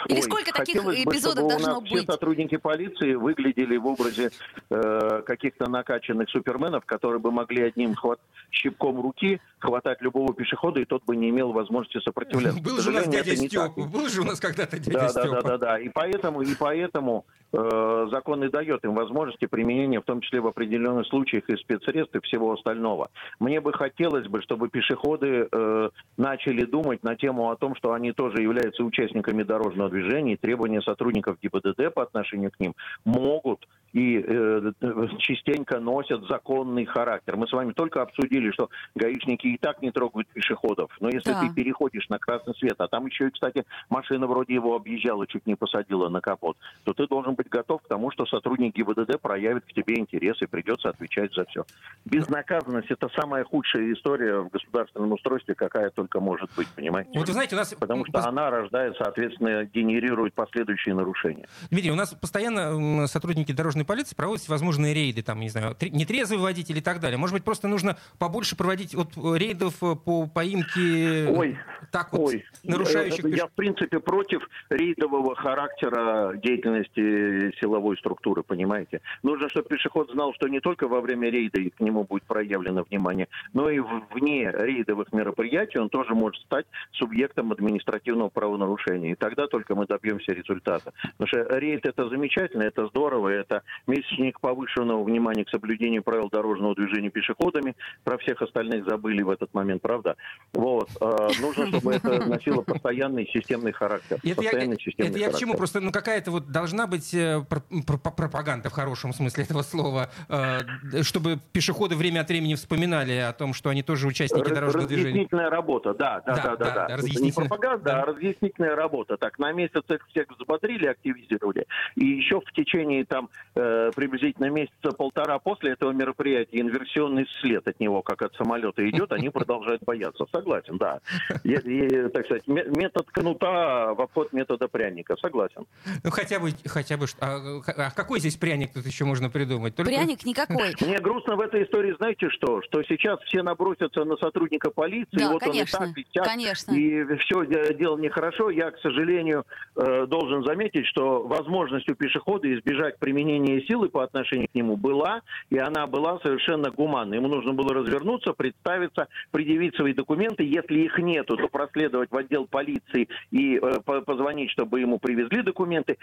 или 0.08 0.16
Ой, 0.16 0.22
сколько 0.22 0.52
таких 0.52 0.82
эпизодов 0.82 1.44
бы, 1.44 1.50
должно 1.50 1.78
у 1.78 1.80
нас 1.80 1.90
быть? 1.90 2.02
Все 2.04 2.12
сотрудники 2.12 2.56
полиции 2.56 3.14
выглядели 3.14 3.76
в 3.76 3.86
образе 3.86 4.30
э, 4.70 5.22
каких-то 5.26 5.70
накачанных 5.70 6.30
суперменов, 6.30 6.84
которые 6.84 7.20
бы 7.20 7.30
могли 7.30 7.62
одним 7.62 7.94
хват... 7.94 8.20
щипком 8.50 9.00
руки 9.00 9.40
хватать 9.58 10.02
любого 10.02 10.34
пешехода, 10.34 10.80
и 10.80 10.84
тот 10.84 11.04
бы 11.04 11.16
не 11.16 11.30
имел 11.30 11.52
возможности 11.52 12.00
сопротивляться. 12.00 12.62
Был 12.62 12.78
же 12.80 12.90
у 12.90 12.92
нас 12.92 13.08
дядя 13.08 13.36
Степа, 13.36 13.68
был 13.68 14.08
же 14.08 14.20
у 14.20 14.24
нас 14.24 14.40
когда-то 14.40 14.78
дядя 14.78 14.98
да, 14.98 15.08
Степа. 15.08 15.28
Да, 15.28 15.40
да, 15.40 15.48
да, 15.48 15.58
да. 15.58 15.78
И 15.78 15.88
поэтому, 15.88 16.42
и 16.42 16.54
поэтому 16.54 17.24
э, 17.52 18.06
закон 18.10 18.44
и 18.44 18.48
дает 18.50 18.84
им 18.84 18.94
возможности 18.94 19.46
применения, 19.46 20.00
в 20.00 20.04
том 20.04 20.20
числе 20.20 20.40
в 20.40 20.46
определенных 20.46 21.06
случаях 21.06 21.48
и 21.48 21.56
спецсредств 21.56 22.14
и 22.14 22.20
всего 22.20 22.52
остального. 22.52 23.10
Мне 23.38 23.60
бы 23.60 23.72
хотелось 23.72 24.26
бы, 24.26 24.42
чтобы 24.42 24.68
пешеходы 24.68 25.48
э, 25.50 25.90
начали 26.16 26.64
думать 26.64 27.02
на 27.02 27.16
тему 27.16 27.50
о 27.50 27.56
том, 27.56 27.74
что 27.76 27.92
они 27.92 28.12
тоже 28.12 28.42
являются 28.42 28.84
участниками 28.84 29.42
дорожного 29.42 29.88
движения, 29.94 30.35
и 30.35 30.37
требования 30.37 30.82
сотрудников 30.82 31.38
ГИБДД 31.41 31.94
по 31.94 32.02
отношению 32.02 32.50
к 32.50 32.61
ним 32.61 32.75
могут 33.05 33.69
и 33.94 34.23
э, 34.26 34.73
частенько 35.19 35.79
носят 35.79 36.26
законный 36.29 36.85
характер. 36.85 37.37
Мы 37.37 37.46
с 37.46 37.52
вами 37.52 37.73
только 37.73 38.02
обсудили, 38.02 38.50
что 38.50 38.69
гаишники 38.96 39.46
и 39.46 39.56
так 39.56 39.81
не 39.82 39.93
трогают 39.93 40.29
пешеходов. 40.29 40.91
Но 41.00 41.08
если 41.08 41.31
да. 41.31 41.41
ты 41.41 41.55
переходишь 41.55 42.08
на 42.08 42.19
красный 42.19 42.55
свет, 42.56 42.75
а 42.79 42.88
там 42.88 43.06
еще 43.06 43.29
и, 43.29 43.31
кстати, 43.31 43.64
машина 43.88 44.26
вроде 44.26 44.52
его 44.52 44.75
объезжала, 44.75 45.26
чуть 45.29 45.46
не 45.46 45.55
посадила 45.55 46.08
на 46.08 46.20
капот, 46.20 46.56
то 46.82 46.93
ты 46.93 47.06
должен 47.06 47.35
быть 47.35 47.49
готов 47.49 47.82
к 47.82 47.88
тому, 47.88 48.11
что 48.11 48.26
сотрудник 48.26 48.75
ГИБДД 48.75 49.20
проявит 49.20 49.64
к 49.64 49.73
тебе 49.73 49.94
интерес 49.97 50.43
и 50.43 50.47
придется 50.47 50.88
отвечать 50.88 51.32
за 51.32 51.44
все. 51.44 51.64
Безнаказанность– 52.05 52.88
это 52.90 53.08
самая 53.14 53.44
худшая 53.44 53.93
история 53.93 54.40
в 54.40 54.49
государственном 54.49 55.12
устройстве, 55.12 55.55
какая 55.55 55.90
только 55.90 56.19
может 56.19 56.50
быть, 56.56 56.67
понимаете? 56.75 57.17
Вот 57.17 57.29
вы 57.29 57.32
знаете, 57.32 57.55
у 57.55 57.58
нас... 57.58 57.73
Потому 57.79 58.05
что 58.06 58.26
она 58.26 58.50
рождает, 58.50 58.97
соответственно, 58.99 59.64
генерирует 59.67 60.35
последующие 60.35 60.97
нарушения. 60.97 61.47
Дмитрий, 61.70 61.93
у 61.93 61.97
нас 61.97 62.12
постоянно 62.12 63.06
сотрудники 63.06 63.52
дорожной 63.52 63.83
патрульной 63.84 63.94
полиции 63.94 64.14
проводят 64.14 64.42
всевозможные 64.42 64.94
рейды, 64.94 65.22
там, 65.22 65.40
не 65.40 65.48
знаю, 65.48 65.76
нетрезвый 65.81 66.38
водитель 66.38 66.78
и 66.78 66.81
так 66.81 67.00
далее. 67.00 67.19
Может 67.19 67.34
быть, 67.34 67.44
просто 67.44 67.69
нужно 67.69 67.96
побольше 68.19 68.56
проводить 68.56 68.94
вот 68.94 69.08
рейдов 69.16 69.75
э, 69.82 69.94
по 69.94 70.26
поимке 70.26 71.28
ой, 71.28 71.58
так 71.90 72.12
вот 72.12 72.28
ой. 72.28 72.44
нарушающих... 72.62 73.25
Я, 73.26 73.46
в 73.46 73.52
принципе, 73.52 74.00
против 74.00 74.42
рейдового 74.70 75.36
характера 75.36 76.34
деятельности 76.36 77.54
силовой 77.60 77.96
структуры, 77.98 78.42
понимаете? 78.42 79.00
Нужно, 79.22 79.48
чтобы 79.48 79.69
пешеход 79.69 80.10
знал, 80.10 80.34
что 80.34 80.48
не 80.48 80.60
только 80.60 80.88
во 80.88 81.00
время 81.00 81.30
рейда 81.30 81.58
к 81.70 81.80
нему 81.80 82.04
будет 82.04 82.25
проявлено 82.25 82.84
внимание, 82.88 83.28
но 83.52 83.70
и 83.70 83.80
вне 84.10 84.50
рейдовых 84.50 85.12
мероприятий 85.12 85.78
он 85.78 85.88
тоже 85.88 86.14
может 86.14 86.42
стать 86.42 86.66
субъектом 86.92 87.52
административного 87.52 88.28
правонарушения. 88.28 89.12
И 89.12 89.14
тогда 89.14 89.46
только 89.46 89.75
мы 89.75 89.87
добьемся 89.87 90.32
результата. 90.32 90.92
Потому 91.16 91.28
что 91.28 91.58
рейд 91.58 91.87
это 91.87 92.08
замечательно, 92.08 92.62
это 92.62 92.87
здорово, 92.88 93.28
это 93.28 93.62
месячник 93.87 94.41
повышенного 94.41 95.03
внимания 95.05 95.44
к 95.44 95.50
соблюдению 95.50 96.03
правил 96.03 96.29
дорожного 96.31 96.75
движения 96.75 97.11
пешеходами. 97.11 97.75
Про 98.03 98.19
всех 98.19 98.41
остальных 98.43 98.85
забыли 98.85 99.23
в 99.23 99.31
этот 99.31 99.53
момент, 99.55 99.82
правда? 99.82 100.17
Вот. 100.53 100.88
А, 101.00 101.29
нужно, 101.41 101.69
чтобы 101.69 101.94
это 101.94 102.25
носило 102.26 102.62
постоянный 102.62 103.26
системный 103.32 103.73
характер. 103.73 104.19
Это 104.23 104.37
постоянный 104.37 104.76
я, 104.78 104.85
системный 104.85 105.11
это 105.11 105.19
я 105.19 105.31
к 105.31 105.38
чему? 105.38 105.54
Просто 105.54 105.81
ну, 105.81 105.93
какая-то 105.93 106.31
вот 106.31 106.50
должна 106.50 106.87
быть 106.87 107.12
э, 107.14 107.43
пропаганда 107.87 108.71
в 108.71 108.73
хорошем 108.73 109.12
смысле 109.12 109.45
этого 109.45 109.62
слова, 109.62 110.11
э, 110.28 111.02
чтобы 111.02 111.38
пешеходы 111.52 111.97
время 111.97 112.21
от 112.21 112.28
времени 112.28 112.54
вспоминали 112.54 113.12
о 113.12 113.33
том, 113.33 113.54
что 113.54 113.71
они 113.71 113.83
тоже 113.83 114.07
участники 114.07 114.49
дорожного 114.49 114.87
движения. 114.87 115.11
Разъяснительная 115.11 115.50
работа, 115.50 115.95
да, 115.95 116.23
да, 116.26 116.35
да, 116.35 116.43
да. 116.43 116.57
да, 116.57 116.87
да. 116.88 116.97
да. 116.97 117.21
Не 117.21 117.33
пропаганда, 117.33 117.85
да. 117.85 118.02
а 118.02 118.07
разъяснительная 118.07 118.76
работа. 118.76 119.16
Так, 119.16 119.38
на 119.38 119.52
месяц 119.52 119.83
их 119.88 120.07
всех 120.09 120.26
взбодрили, 120.31 120.87
активизировали. 120.87 121.66
И 121.97 122.04
еще 122.04 122.40
в 122.40 122.52
течение 122.52 123.04
там 123.04 123.28
Э, 123.57 123.63
приблизительно 123.94 124.50
месяца 124.50 124.92
полтора 124.97 125.38
после 125.38 125.73
этого 125.73 125.92
мероприятия 125.92 126.61
инверсионный 126.61 127.26
след 127.40 127.66
от 127.66 127.80
него, 127.80 128.02
как 128.02 128.23
от 128.23 128.35
самолета 128.35 128.88
идет, 128.88 129.12
они 129.12 129.28
продолжают 129.30 129.83
бояться. 129.85 130.25
Согласен, 130.33 130.78
да. 130.78 131.00
И, 131.42 131.52
и, 131.52 132.09
так 132.09 132.25
сказать, 132.26 132.47
метод 132.47 133.06
кнута 133.11 133.94
в 133.94 134.00
обход 134.00 134.33
метода 134.33 134.68
пряника. 134.68 135.16
Согласен. 135.16 135.66
Ну, 136.02 136.11
хотя 136.11 136.38
бы, 136.38 136.50
хотя 136.66 136.97
бы, 136.97 137.06
а, 137.21 137.61
а 137.76 137.90
какой 137.90 138.21
здесь 138.21 138.37
пряник 138.37 138.73
тут 138.73 138.87
еще 138.87 139.04
можно 139.04 139.30
придумать? 139.30 139.75
Только... 139.75 139.90
Пряник 139.90 140.25
никакой. 140.25 140.75
Мне 140.80 140.99
грустно 140.99 141.37
в 141.37 141.40
этой 141.40 141.64
истории, 141.64 141.94
знаете 141.99 142.28
что? 142.30 142.62
Что 142.62 142.83
сейчас 142.83 143.21
все 143.23 143.42
набросятся 143.42 144.04
на 144.04 144.16
сотрудника 144.16 144.71
полиции, 144.71 145.18
да, 145.18 145.33
вот 145.33 145.42
конечно, 145.42 145.80
он 145.80 145.90
и 145.90 145.94
так, 145.94 145.99
и 145.99 146.06
так, 146.12 146.26
конечно. 146.26 146.73
и 146.73 147.16
все 147.18 147.75
дело 147.75 147.97
нехорошо. 147.99 148.50
Я, 148.50 148.71
к 148.71 148.78
сожалению, 148.78 149.44
э, 149.76 150.06
должен 150.06 150.44
заметить, 150.44 150.87
что 150.87 151.23
возможность 151.23 151.88
у 151.88 151.94
пешехода 151.94 152.52
избежать 152.54 152.99
применения 152.99 153.43
применение 153.44 153.66
силы 153.66 153.88
по 153.88 154.02
отношению 154.02 154.48
к 154.48 154.54
нему 154.54 154.76
была, 154.76 155.22
и 155.50 155.58
она 155.58 155.86
была 155.86 156.18
совершенно 156.20 156.70
гуманной. 156.70 157.18
Ему 157.18 157.28
нужно 157.28 157.52
было 157.52 157.74
развернуться, 157.74 158.32
представиться, 158.32 159.08
предъявить 159.30 159.76
свои 159.76 159.92
документы. 159.92 160.44
Если 160.44 160.80
их 160.80 160.98
нету, 160.98 161.36
то 161.36 161.48
проследовать 161.48 162.10
в 162.10 162.16
отдел 162.16 162.46
полиции 162.46 163.08
и 163.30 163.56
э, 163.56 163.80
позвонить, 163.80 164.50
чтобы 164.50 164.80
ему 164.80 164.98
привезли 164.98 165.42
документы, 165.42 165.98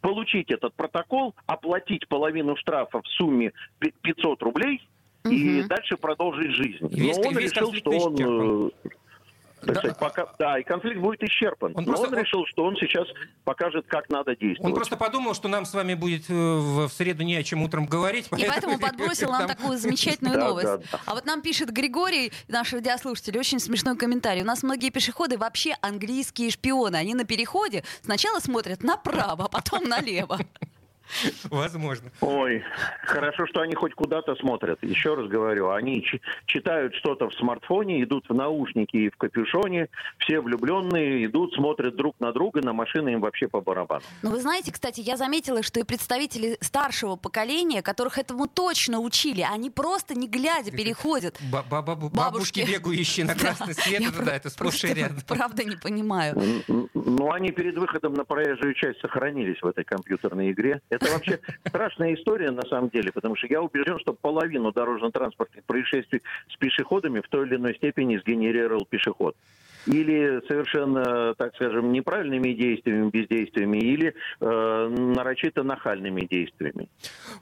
получить 0.00 0.50
этот 0.50 0.74
протокол, 0.74 1.34
оплатить 1.46 2.08
половину 2.08 2.56
штрафа 2.56 3.00
в 3.00 3.08
сумме 3.08 3.52
500 3.78 4.42
рублей, 4.42 4.82
угу. 5.24 5.32
и 5.32 5.62
дальше 5.62 5.96
продолжить 5.96 6.52
жизнь. 6.52 6.86
Весь, 6.90 7.16
Но 7.16 7.28
он 7.28 7.38
решил, 7.38 7.72
что 7.74 7.90
он... 7.90 8.72
Да. 9.62 9.74
Сказать, 9.74 9.98
пока, 9.98 10.26
да, 10.38 10.58
и 10.58 10.62
конфликт 10.64 11.00
будет 11.00 11.22
исчерпан. 11.22 11.72
Он 11.76 11.84
Но 11.84 11.92
просто... 11.92 12.08
он 12.08 12.14
решил, 12.18 12.44
что 12.46 12.64
он 12.64 12.76
сейчас 12.76 13.06
покажет, 13.44 13.86
как 13.86 14.08
надо 14.08 14.34
действовать. 14.34 14.64
Он 14.64 14.74
просто 14.74 14.96
подумал, 14.96 15.34
что 15.34 15.48
нам 15.48 15.64
с 15.64 15.74
вами 15.74 15.94
будет 15.94 16.28
э, 16.28 16.32
в 16.34 16.88
среду 16.88 17.22
не 17.22 17.36
о 17.36 17.42
чем 17.42 17.62
утром 17.62 17.86
говорить. 17.86 18.26
И 18.36 18.44
поэтому 18.44 18.78
подбросил 18.80 19.30
нам 19.30 19.46
такую 19.46 19.78
замечательную 19.78 20.38
новость. 20.46 20.84
А 21.06 21.14
вот 21.14 21.26
нам 21.26 21.42
пишет 21.42 21.70
Григорий, 21.70 22.32
наш 22.48 22.72
радиослушатель, 22.72 23.38
очень 23.38 23.60
смешной 23.60 23.96
комментарий. 23.96 24.42
У 24.42 24.46
нас 24.46 24.62
многие 24.62 24.90
пешеходы 24.90 25.38
вообще 25.38 25.76
английские 25.80 26.50
шпионы. 26.50 26.96
Они 26.96 27.14
на 27.14 27.24
переходе 27.24 27.84
сначала 28.02 28.40
смотрят 28.40 28.82
направо, 28.82 29.44
а 29.44 29.48
потом 29.48 29.84
налево. 29.84 30.38
Возможно. 31.50 32.10
Ой, 32.20 32.62
хорошо, 33.02 33.46
что 33.46 33.60
они 33.60 33.74
хоть 33.74 33.94
куда-то 33.94 34.34
смотрят. 34.36 34.82
Еще 34.82 35.14
раз 35.14 35.28
говорю, 35.28 35.70
они 35.70 36.04
читают 36.46 36.94
что-то 36.94 37.28
в 37.28 37.34
смартфоне, 37.34 38.02
идут 38.02 38.28
в 38.28 38.34
наушники 38.34 38.96
и 38.96 39.10
в 39.10 39.16
капюшоне, 39.16 39.88
все 40.18 40.40
влюбленные 40.40 41.26
идут, 41.26 41.54
смотрят 41.54 41.96
друг 41.96 42.18
на 42.20 42.32
друга, 42.32 42.60
на 42.62 42.72
машины 42.72 43.10
им 43.10 43.20
вообще 43.20 43.48
по 43.48 43.60
барабану. 43.60 44.02
Ну, 44.22 44.30
вы 44.30 44.40
знаете, 44.40 44.72
кстати, 44.72 45.00
я 45.00 45.16
заметила, 45.16 45.62
что 45.62 45.80
и 45.80 45.84
представители 45.84 46.56
старшего 46.60 47.16
поколения, 47.16 47.82
которых 47.82 48.18
этому 48.18 48.48
точно 48.48 49.00
учили, 49.00 49.46
они 49.48 49.70
просто 49.70 50.14
не 50.14 50.28
глядя 50.28 50.70
переходят. 50.70 51.38
Бабушки 52.12 52.60
бегающие 52.66 53.26
на 53.26 53.34
красный 53.42 53.74
свет, 53.74 54.02
да, 54.24 54.36
это 54.36 54.50
сплошь 54.50 54.84
и 54.84 54.94
рядом. 54.94 55.18
Правда 55.28 55.64
не 55.64 55.76
понимаю. 55.76 56.34
Ну, 56.94 57.32
они 57.32 57.50
перед 57.50 57.76
выходом 57.76 58.14
на 58.14 58.24
проезжую 58.24 58.74
часть 58.74 59.00
сохранились 59.00 59.60
в 59.60 59.66
этой 59.66 59.84
компьютерной 59.84 60.52
игре. 60.52 60.80
Это 61.02 61.12
вообще 61.12 61.40
страшная 61.66 62.14
история 62.14 62.50
на 62.50 62.62
самом 62.62 62.88
деле, 62.90 63.12
потому 63.12 63.36
что 63.36 63.46
я 63.48 63.60
убежден, 63.60 63.98
что 63.98 64.12
половину 64.12 64.72
дорожно-транспортных 64.72 65.64
происшествий 65.64 66.22
с 66.52 66.56
пешеходами 66.56 67.20
в 67.20 67.28
той 67.28 67.46
или 67.46 67.56
иной 67.56 67.74
степени 67.74 68.18
сгенерировал 68.18 68.86
пешеход 68.86 69.36
или 69.86 70.46
совершенно, 70.46 71.34
так 71.34 71.54
скажем, 71.54 71.92
неправильными 71.92 72.52
действиями, 72.52 73.10
бездействиями, 73.10 73.78
или 73.78 74.14
э, 74.40 74.88
нарочито 74.88 75.62
нахальными 75.62 76.22
действиями. 76.22 76.88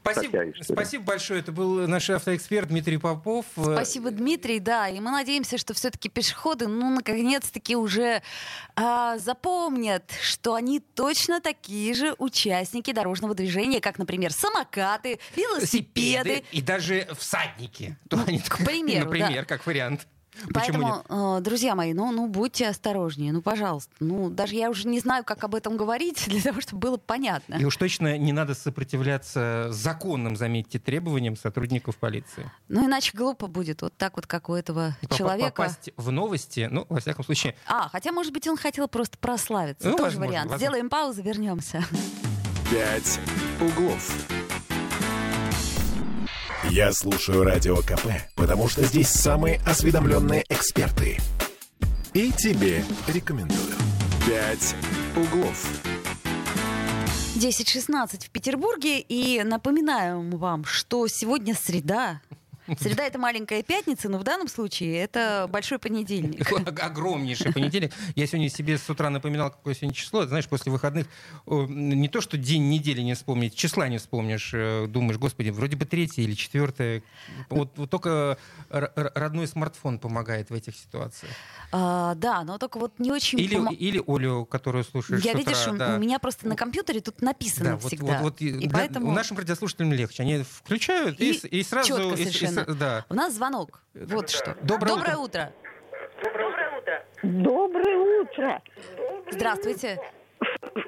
Спасибо, 0.01 0.45
спасибо 0.63 1.05
большое. 1.05 1.41
Это 1.41 1.53
был 1.53 1.87
наш 1.87 2.09
автоэксперт 2.11 2.69
Дмитрий 2.69 2.99
Попов. 2.99 3.47
Спасибо, 3.55 4.11
Дмитрий, 4.11 4.61
да. 4.61 4.89
И 4.89 5.01
мы 5.01 5.11
надеемся, 5.11 5.59
что 5.59 5.75
все-таки 5.75 6.09
пешеходы, 6.09 6.69
ну, 6.69 6.91
наконец-таки 6.91 7.77
уже 7.77 8.23
э, 8.77 9.19
запомнят, 9.19 10.11
что 10.23 10.55
они 10.55 10.81
точно 10.81 11.41
такие 11.41 11.95
же 11.95 12.15
участники 12.19 12.93
дорожного 12.93 13.35
движения, 13.35 13.81
как, 13.81 13.99
например, 13.99 14.33
самокаты, 14.33 15.19
велосипеды. 15.37 16.45
И 16.53 16.63
даже 16.63 17.07
всадники. 17.19 17.97
Ну, 18.11 18.19
к 18.49 18.65
примеру, 18.65 19.07
Например, 19.07 19.41
да. 19.41 19.45
как 19.45 19.67
вариант. 19.67 20.07
Поэтому, 20.53 21.05
э, 21.09 21.41
друзья 21.41 21.75
мои, 21.75 21.93
ну, 21.93 22.11
ну 22.13 22.27
будьте 22.27 22.69
осторожнее, 22.69 23.33
ну 23.33 23.43
пожалуйста. 23.43 23.93
Ну 24.01 24.31
даже 24.31 24.55
я 24.55 24.71
уже 24.71 24.89
не 24.89 25.01
знаю, 25.01 25.25
как 25.25 25.43
об 25.45 25.55
этом 25.55 25.77
говорить 25.77 26.25
для 26.29 26.41
того, 26.41 26.61
чтобы 26.61 26.81
было 26.81 26.97
понятно. 26.97 27.55
И 27.57 27.65
уж 27.65 27.77
точно 27.77 28.17
не 28.19 28.33
надо 28.33 28.55
сопротивляться 28.55 29.69
законным, 29.71 30.37
заметьте, 30.37 30.79
требованиям 30.79 31.37
сотрудников 31.37 31.97
полиции. 31.97 32.51
Ну 32.69 32.87
иначе 32.87 33.13
глупо 33.17 33.47
будет, 33.47 33.83
вот 33.83 33.95
так 33.97 34.17
вот 34.17 34.27
как 34.27 34.49
у 34.49 34.55
этого 34.55 34.97
И 35.03 35.09
человека. 35.15 35.51
Попасть 35.51 35.91
в 35.97 36.11
новости, 36.11 36.69
ну 36.71 36.87
во 36.89 37.01
всяком 37.01 37.25
случае. 37.25 37.55
А, 37.67 37.89
хотя 37.89 38.13
может 38.13 38.33
быть 38.33 38.47
он 38.47 38.57
хотел 38.57 38.89
просто 38.89 39.19
прославиться, 39.19 39.89
ну, 39.89 39.97
тоже 39.97 40.17
возможно, 40.17 40.27
вариант. 40.27 40.51
Возможно. 40.51 40.67
Сделаем 40.67 40.89
паузу, 40.89 41.23
вернемся. 41.23 41.85
Пять 42.71 43.19
углов. 43.61 44.40
Я 46.69 46.93
слушаю 46.93 47.43
Радио 47.43 47.77
КП, 47.77 48.07
потому 48.37 48.69
что 48.69 48.85
здесь 48.85 49.09
самые 49.09 49.61
осведомленные 49.67 50.45
эксперты. 50.49 51.19
И 52.13 52.31
тебе 52.33 52.85
рекомендую. 53.09 53.75
«Пять 54.27 54.75
углов». 55.17 55.67
10.16 57.37 58.27
в 58.27 58.31
Петербурге. 58.31 59.01
И 59.01 59.43
напоминаем 59.43 60.31
вам, 60.33 60.65
что 60.65 61.07
сегодня 61.09 61.55
среда. 61.55 62.21
Среда 62.79 63.05
это 63.05 63.19
маленькая 63.19 63.63
пятница, 63.63 64.09
но 64.09 64.19
в 64.19 64.25
данном 64.25 64.49
случае 64.49 64.99
это 64.99 65.47
большой 65.51 65.79
понедельник. 65.79 66.47
Огромнейший 66.81 67.53
понедельник. 67.53 67.93
Я 68.15 68.27
сегодня 68.27 68.49
себе 68.49 68.79
с 68.79 68.89
утра 68.89 69.11
напоминал, 69.11 69.51
какое 69.51 69.75
сегодня 69.75 69.95
число. 69.95 70.27
Знаешь, 70.27 70.47
после 70.47 70.71
выходных 70.71 71.07
не 71.47 72.09
то, 72.09 72.21
что 72.21 72.37
день 72.37 72.69
недели 72.69 73.01
не 73.01 73.15
вспомнить, 73.15 73.55
числа 73.55 73.89
не 73.89 73.99
вспомнишь. 73.99 74.51
Э, 74.55 74.87
думаешь, 74.87 75.19
господи, 75.19 75.51
вроде 75.51 75.77
бы 75.77 75.85
третье 75.85 76.23
или 76.23 76.35
четвертое. 76.35 77.03
Вот, 77.49 77.77
вот 77.77 77.91
только 77.91 78.39
родной 78.69 79.47
смартфон 79.47 79.99
помогает 79.99 80.51
в 80.51 80.55
этих 80.55 80.77
ситуациях. 80.77 81.33
А, 81.73 82.15
да, 82.15 82.45
но 82.45 82.59
только 82.59 82.79
вот 82.79 82.99
не 82.99 83.11
очень... 83.11 83.41
Или, 83.41 83.57
пом... 83.57 83.75
или 83.75 84.03
Олю, 84.07 84.45
которую 84.45 84.85
слушаешь 84.85 85.23
Я, 85.25 85.33
с 85.33 85.37
видишь, 85.37 85.63
утра, 85.63 85.73
у, 85.73 85.77
да. 85.77 85.97
у 85.97 85.99
меня 85.99 86.19
просто 86.19 86.49
на 86.49 86.57
компьютере 86.57 87.01
тут 87.01 87.23
написано 87.23 87.71
да, 87.71 87.79
всегда. 87.79 88.21
Вот, 88.21 88.41
вот, 88.41 88.41
вот, 88.41 88.63
и 88.63 88.69
поэтому... 88.69 89.13
Нашим 89.13 89.39
радиослушателям 89.39 89.93
легче. 89.93 90.23
Они 90.23 90.43
включают 90.43 91.21
и, 91.21 91.33
и, 91.33 91.61
и 91.61 91.63
сразу... 91.63 91.95
Совершенно. 92.17 92.60
И, 92.60 92.60
да. 92.79 93.05
У 93.09 93.15
нас 93.15 93.35
звонок. 93.35 93.81
Вот 93.95 94.27
да. 94.27 94.29
что. 94.29 94.57
Доброе, 94.63 94.95
Доброе 94.97 95.17
утро. 95.17 95.53
утро. 95.53 95.53
Доброе 96.23 96.79
утро. 96.79 97.05
Доброе 97.23 98.23
утро. 98.23 98.63
Здравствуйте. 99.31 99.99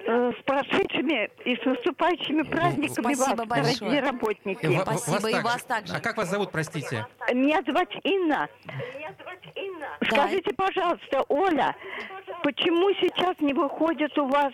С 0.07 0.43
прошедшими 0.45 1.31
и 1.45 1.57
с 1.57 1.64
наступающими 1.64 2.43
праздниками 2.43 3.14
Спасибо 3.14 3.37
вас, 3.41 3.49
большое. 3.49 3.79
дорогие 3.81 4.00
работники. 4.02 4.67
И 4.67 4.79
Спасибо, 4.79 5.12
вас 5.12 5.21
и 5.21 5.33
также. 5.33 5.43
вас 5.43 5.62
также. 5.64 5.95
А 5.95 6.00
как 6.00 6.17
вас 6.17 6.31
зовут, 6.31 6.50
простите? 6.52 7.07
Меня 7.33 7.62
зовут 7.67 7.88
Инна. 8.02 8.49
Меня 8.95 9.14
зовут 9.19 9.57
Инна. 9.57 9.88
Скажите, 10.11 10.52
пожалуйста, 10.55 11.23
Оля, 11.29 11.75
почему 12.43 12.91
сейчас 13.01 13.37
не 13.41 13.53
выходит 13.55 14.17
у 14.19 14.27
вас 14.27 14.53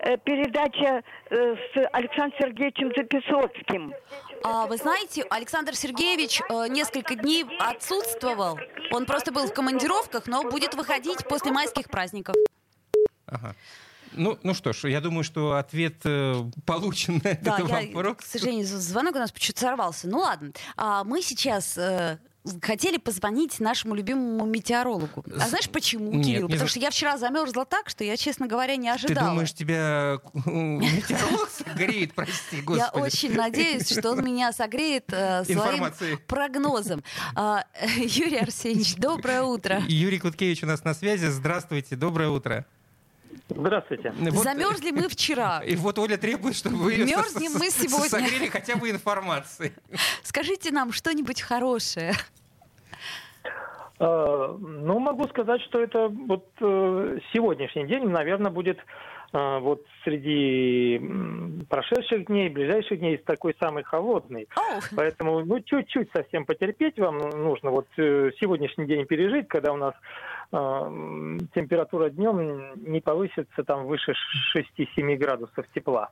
э, 0.00 0.16
передача 0.18 1.02
э, 1.30 1.54
с 1.54 1.88
Александром 1.92 2.38
Сергеевичем 2.38 2.92
Записоцким? 2.96 3.94
А, 4.44 4.66
вы 4.66 4.76
знаете, 4.76 5.24
Александр 5.30 5.74
Сергеевич 5.74 6.40
э, 6.40 6.68
несколько 6.68 7.14
дней 7.14 7.44
отсутствовал. 7.58 8.58
Он 8.92 9.06
просто 9.06 9.32
был 9.32 9.46
в 9.46 9.54
командировках, 9.54 10.26
но 10.26 10.42
будет 10.42 10.74
выходить 10.74 11.26
после 11.28 11.52
майских 11.52 11.88
праздников. 11.88 12.36
Ага. 13.26 13.54
Ну, 14.12 14.38
ну 14.42 14.54
что 14.54 14.72
ж, 14.72 14.88
я 14.88 15.00
думаю, 15.00 15.24
что 15.24 15.56
ответ 15.56 15.96
э, 16.04 16.34
получен 16.64 17.20
на 17.24 17.34
да, 17.34 17.58
этот 17.58 17.68
я, 17.68 17.92
вопрос. 17.92 18.16
К 18.18 18.22
сожалению, 18.22 18.66
звонок 18.66 19.14
у 19.14 19.18
нас 19.18 19.32
почему-то 19.32 19.60
сорвался. 19.60 20.08
Ну 20.08 20.18
ладно. 20.18 20.52
А 20.76 21.04
мы 21.04 21.22
сейчас 21.22 21.76
э, 21.76 22.18
хотели 22.62 22.96
позвонить 22.96 23.60
нашему 23.60 23.94
любимому 23.94 24.44
метеорологу. 24.46 25.24
А 25.40 25.48
знаешь 25.48 25.68
почему, 25.68 26.12
Нет, 26.12 26.26
Кирилл? 26.26 26.42
не 26.48 26.52
Потому 26.54 26.66
за- 26.66 26.70
что 26.70 26.80
я 26.80 26.90
вчера 26.90 27.18
замерзла 27.18 27.64
так, 27.64 27.88
что 27.88 28.04
я, 28.04 28.16
честно 28.16 28.46
говоря, 28.46 28.76
не 28.76 28.88
Ты 28.88 28.94
ожидала. 28.94 29.30
думаешь, 29.30 29.52
тебя 29.52 30.18
э, 30.44 30.50
метеоролог 30.50 31.48
согреет, 31.50 32.14
прости, 32.14 32.60
господи. 32.62 32.78
Я 32.78 32.88
очень 33.00 33.34
надеюсь, 33.34 33.90
что 33.90 34.12
он 34.12 34.24
меня 34.24 34.52
согреет 34.52 35.04
э, 35.12 35.44
своим 35.44 36.18
прогнозом. 36.26 37.02
А, 37.34 37.64
Юрий 37.96 38.38
Арсеньевич, 38.38 38.96
доброе 38.96 39.42
утро. 39.42 39.82
Юрий 39.88 40.18
Куткевич 40.18 40.62
у 40.62 40.66
нас 40.66 40.84
на 40.84 40.94
связи. 40.94 41.26
Здравствуйте, 41.26 41.96
доброе 41.96 42.28
утро. 42.30 42.64
Здравствуйте. 43.48 44.12
Вот- 44.18 44.42
Замерзли 44.44 44.90
мы 44.90 45.08
вчера. 45.08 45.62
И 45.66 45.76
вот 45.76 45.98
Оля 45.98 46.16
требует, 46.16 46.56
чтобы 46.56 46.76
вы 46.76 46.96
Мерзнем 46.96 47.52
мы 47.58 47.70
сегодня. 47.70 48.08
согрели 48.08 48.48
хотя 48.48 48.76
бы 48.76 48.90
информацией. 48.90 49.72
Скажите 50.22 50.70
нам 50.72 50.92
что-нибудь 50.92 51.40
хорошее. 51.42 52.12
Э, 53.98 54.56
Ну, 54.58 54.98
могу 54.98 55.26
сказать, 55.28 55.60
что 55.62 55.80
это 55.80 56.08
вот 56.08 56.48
э, 56.60 57.18
сегодняшний 57.32 57.86
день, 57.86 58.08
наверное, 58.08 58.50
будет 58.50 58.78
э, 59.32 59.58
вот 59.60 59.82
среди 60.04 61.00
прошедших 61.70 62.26
дней, 62.26 62.48
ближайших 62.50 62.98
дней 62.98 63.16
такой 63.16 63.54
самый 63.60 63.84
холодный. 63.84 64.48
Оу, 64.56 64.80
Поэтому, 64.96 65.44
ну, 65.44 65.60
чуть-чуть 65.60 66.10
совсем 66.12 66.44
потерпеть 66.44 66.98
вам 66.98 67.18
нужно. 67.18 67.70
Вот 67.70 67.86
э, 67.96 68.32
сегодняшний 68.40 68.86
день 68.86 69.06
пережить, 69.06 69.48
когда 69.48 69.72
у 69.72 69.76
нас 69.76 69.94
э, 69.94 69.98
температура 71.54 72.10
днем 72.10 72.72
не 72.82 73.00
повысится 73.00 73.64
там 73.64 73.86
выше 73.86 74.14
6-7 74.56 75.16
градусов 75.16 75.66
тепла. 75.74 76.08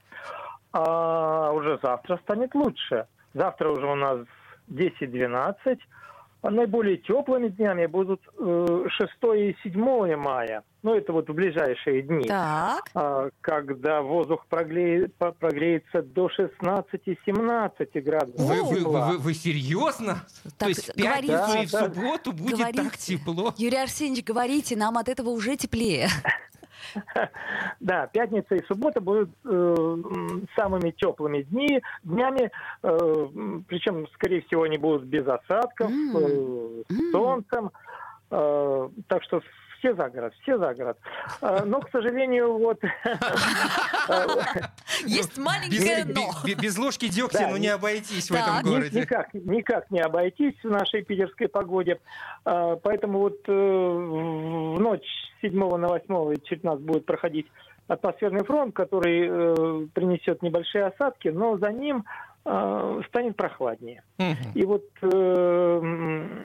А 0.73 1.53
уже 1.53 1.79
завтра 1.83 2.19
станет 2.19 2.55
лучше. 2.55 3.07
Завтра 3.33 3.71
уже 3.71 3.87
у 3.87 3.95
нас 3.95 4.19
10-12. 4.69 5.79
А 6.45 6.51
наиболее 6.51 6.99
теплыми 6.99 7.49
днями 7.49 7.87
будут 7.87 8.21
э, 8.39 8.85
6 8.87 9.13
и 9.35 9.57
7 9.63 10.17
мая. 10.17 10.63
Ну, 10.83 10.95
это 10.95 11.15
вот 11.15 11.31
в 11.31 11.33
ближайшие 11.33 12.03
дни. 12.03 12.29
так. 12.29 12.83
А, 12.93 13.31
когда 13.41 14.03
воздух 14.03 14.45
прогле- 14.51 15.09
прогреется 15.41 16.03
до 16.03 16.29
16-17 16.29 18.01
градусов. 18.03 18.47
Вы, 18.47 18.63
вы, 18.63 18.81
вы- 18.85 19.17
вы 19.17 19.33
серьезно? 19.33 20.27
Так, 20.45 20.53
То 20.59 20.69
есть 20.69 20.93
в 20.93 20.97
говорите. 20.99 21.29
пятницу 21.29 21.63
и 21.63 21.67
в 21.67 21.71
Да, 21.73 21.81
да. 21.89 21.95
субботу 21.95 22.33
будет 22.33 22.59
Говорите. 22.59 22.83
так 22.83 22.97
тепло? 22.99 23.55
Юрий 23.57 23.79
Арсеньевич, 23.83 24.23
говорите, 24.27 24.77
нам 24.77 24.99
от 24.99 25.09
этого 25.09 25.31
уже 25.31 25.57
теплее. 25.57 26.09
Да, 27.81 28.07
пятница 28.07 28.55
и 28.55 28.65
суббота 28.65 29.01
будут 29.01 29.31
э, 29.45 29.97
самыми 30.57 30.91
теплыми 30.91 31.43
дни, 31.43 31.83
днями, 32.03 32.51
э, 32.83 33.29
причем, 33.69 34.07
скорее 34.15 34.43
всего, 34.43 34.63
они 34.63 34.79
будут 34.79 35.05
без 35.05 35.27
осадков, 35.27 35.91
э, 35.91 36.83
с 36.89 37.11
солнцем. 37.13 37.71
Э, 38.31 38.89
так 39.09 39.23
что 39.25 39.41
все 39.85 39.95
за 39.95 40.09
город, 40.09 40.33
все 40.41 40.59
за 40.59 40.75
город. 40.75 40.99
А, 41.43 41.65
но, 41.65 41.81
к 41.81 41.91
сожалению, 41.91 42.57
вот... 42.59 42.83
Есть 45.05 45.37
маленькое 45.37 46.05
но. 46.07 46.33
Без 46.61 46.79
ложки 46.79 47.09
дегтя, 47.09 47.49
ну 47.51 47.59
не 47.59 47.69
обойтись 47.69 48.31
в 48.31 48.35
этом 48.35 48.63
городе. 48.63 49.01
Никак, 49.01 49.35
никак 49.35 49.91
не 49.91 50.01
обойтись 50.01 50.55
в 50.63 50.71
нашей 50.71 51.03
питерской 51.03 51.49
погоде. 51.49 52.01
А, 52.45 52.77
поэтому 52.77 53.19
вот 53.19 53.39
э, 53.47 53.53
в 53.53 54.81
ночь 54.81 55.07
7 55.43 55.53
на 55.53 55.89
8 55.89 56.37
чуть 56.45 56.65
нас 56.65 56.79
будет 56.79 57.05
проходить 57.05 57.47
атмосферный 57.87 58.45
фронт, 58.45 58.75
который 58.75 59.29
э, 59.29 59.87
принесет 59.93 60.43
небольшие 60.43 60.87
осадки, 60.87 61.29
но 61.29 61.59
за 61.59 61.71
ним 61.73 62.05
э, 62.47 63.01
станет 63.09 63.37
прохладнее. 63.37 64.03
Угу. 64.19 64.37
И 64.55 64.65
вот 64.65 64.85
э, 65.03 66.43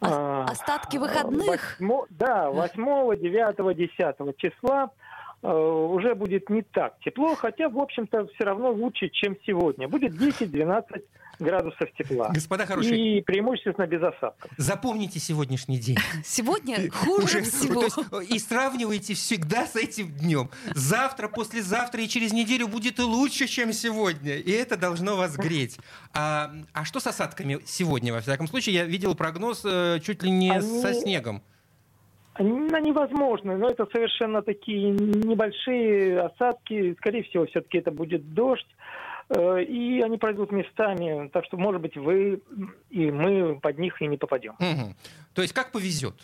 Остатки 0.00 0.96
выходных? 0.96 1.76
8, 1.80 2.06
да, 2.10 2.50
8, 2.50 3.16
9, 3.16 3.76
10 3.76 4.36
числа 4.36 4.90
уже 5.42 6.14
будет 6.14 6.50
не 6.50 6.62
так 6.62 6.98
тепло, 7.00 7.34
хотя, 7.34 7.68
в 7.68 7.78
общем-то, 7.78 8.26
все 8.34 8.44
равно 8.44 8.72
лучше, 8.72 9.08
чем 9.08 9.36
сегодня. 9.46 9.88
Будет 9.88 10.12
10-12 10.14 11.02
градусов 11.38 11.88
тепла. 11.96 12.30
Господа 12.30 12.66
хорошие. 12.66 13.18
И 13.18 13.22
преимущественно 13.22 13.86
без 13.86 14.02
осадков. 14.02 14.50
Запомните 14.56 15.18
сегодняшний 15.20 15.78
день. 15.78 15.96
Сегодня 16.24 16.90
хуже 16.90 17.42
всего. 17.42 18.20
и 18.20 18.38
сравнивайте 18.38 19.14
всегда 19.14 19.66
с 19.66 19.76
этим 19.76 20.08
днем. 20.08 20.50
Завтра, 20.74 21.28
послезавтра 21.28 22.02
и 22.02 22.08
через 22.08 22.32
неделю 22.32 22.68
будет 22.68 22.98
лучше, 22.98 23.46
чем 23.46 23.72
сегодня. 23.72 24.36
И 24.36 24.50
это 24.50 24.76
должно 24.76 25.16
вас 25.16 25.36
греть. 25.36 25.78
А, 26.12 26.52
а 26.72 26.84
что 26.84 27.00
с 27.00 27.06
осадками 27.06 27.60
сегодня, 27.64 28.12
во 28.12 28.20
всяком 28.20 28.48
случае? 28.48 28.74
Я 28.74 28.84
видел 28.84 29.14
прогноз 29.14 29.62
э, 29.64 30.00
чуть 30.02 30.22
ли 30.22 30.30
не 30.30 30.50
Они... 30.50 30.80
со 30.80 30.94
снегом. 30.94 31.42
Они 32.38 32.92
возможны, 32.92 33.56
но 33.56 33.68
это 33.68 33.86
совершенно 33.92 34.42
такие 34.42 34.90
небольшие 34.90 36.20
осадки. 36.20 36.94
Скорее 36.98 37.24
всего, 37.24 37.46
все-таки 37.46 37.78
это 37.78 37.90
будет 37.90 38.32
дождь. 38.32 38.66
Э, 39.30 39.62
и 39.62 40.00
они 40.00 40.18
пройдут 40.18 40.52
местами, 40.52 41.28
так 41.28 41.44
что, 41.44 41.56
может 41.56 41.80
быть, 41.80 41.96
вы 41.96 42.40
и 42.90 43.10
мы 43.10 43.58
под 43.60 43.78
них 43.78 44.00
и 44.00 44.06
не 44.06 44.16
попадем. 44.16 44.54
Угу. 44.54 44.94
То 45.34 45.42
есть 45.42 45.52
как 45.52 45.72
повезет? 45.72 46.14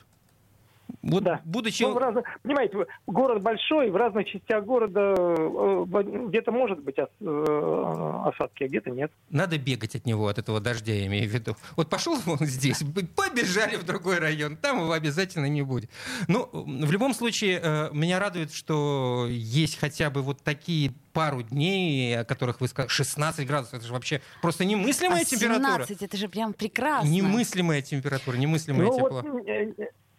Вот 1.02 1.22
да. 1.22 1.40
будучи... 1.44 1.82
Ну, 1.82 1.92
в 1.92 1.98
раз... 1.98 2.14
Понимаете, 2.42 2.86
город 3.06 3.42
большой, 3.42 3.90
в 3.90 3.96
разных 3.96 4.26
частях 4.26 4.64
города 4.64 5.14
э, 5.18 5.84
где-то 6.28 6.52
может 6.52 6.80
быть. 6.80 6.96
Э, 6.98 7.06
осадки, 8.24 8.64
а 8.64 8.68
где-то 8.68 8.90
нет. 8.90 9.10
Надо 9.30 9.58
бегать 9.58 9.94
от 9.96 10.06
него, 10.06 10.28
от 10.28 10.38
этого 10.38 10.60
дождя, 10.60 10.92
я 10.92 11.06
имею 11.06 11.28
в 11.28 11.32
виду. 11.32 11.56
Вот 11.76 11.90
пошел 11.90 12.18
он 12.26 12.38
здесь, 12.40 12.82
побежали 13.16 13.76
в 13.76 13.84
другой 13.84 14.18
район, 14.18 14.56
там 14.56 14.80
его 14.80 14.92
обязательно 14.92 15.46
не 15.46 15.62
будет. 15.62 15.90
Ну, 16.28 16.48
в 16.52 16.90
любом 16.90 17.14
случае, 17.14 17.60
э, 17.62 17.90
меня 17.92 18.18
радует, 18.18 18.52
что 18.52 19.26
есть 19.28 19.78
хотя 19.78 20.10
бы 20.10 20.22
вот 20.22 20.40
такие 20.42 20.92
пару 21.12 21.42
дней, 21.42 22.18
о 22.20 22.24
которых 22.24 22.60
вы 22.60 22.68
сказали, 22.68 22.90
16 22.90 23.46
градусов, 23.46 23.74
это 23.74 23.86
же 23.86 23.92
вообще 23.92 24.20
просто 24.42 24.64
немыслимая 24.64 25.22
а 25.22 25.24
17, 25.24 25.40
температура. 25.40 25.86
17, 25.86 26.02
это 26.02 26.16
же 26.16 26.28
прям 26.28 26.52
прекрасно. 26.52 27.08
Немыслимая 27.08 27.82
температура, 27.82 28.36
немыслимое 28.36 28.86
ну, 28.86 28.96
тепло. 28.96 29.22
Вот, 29.22 29.46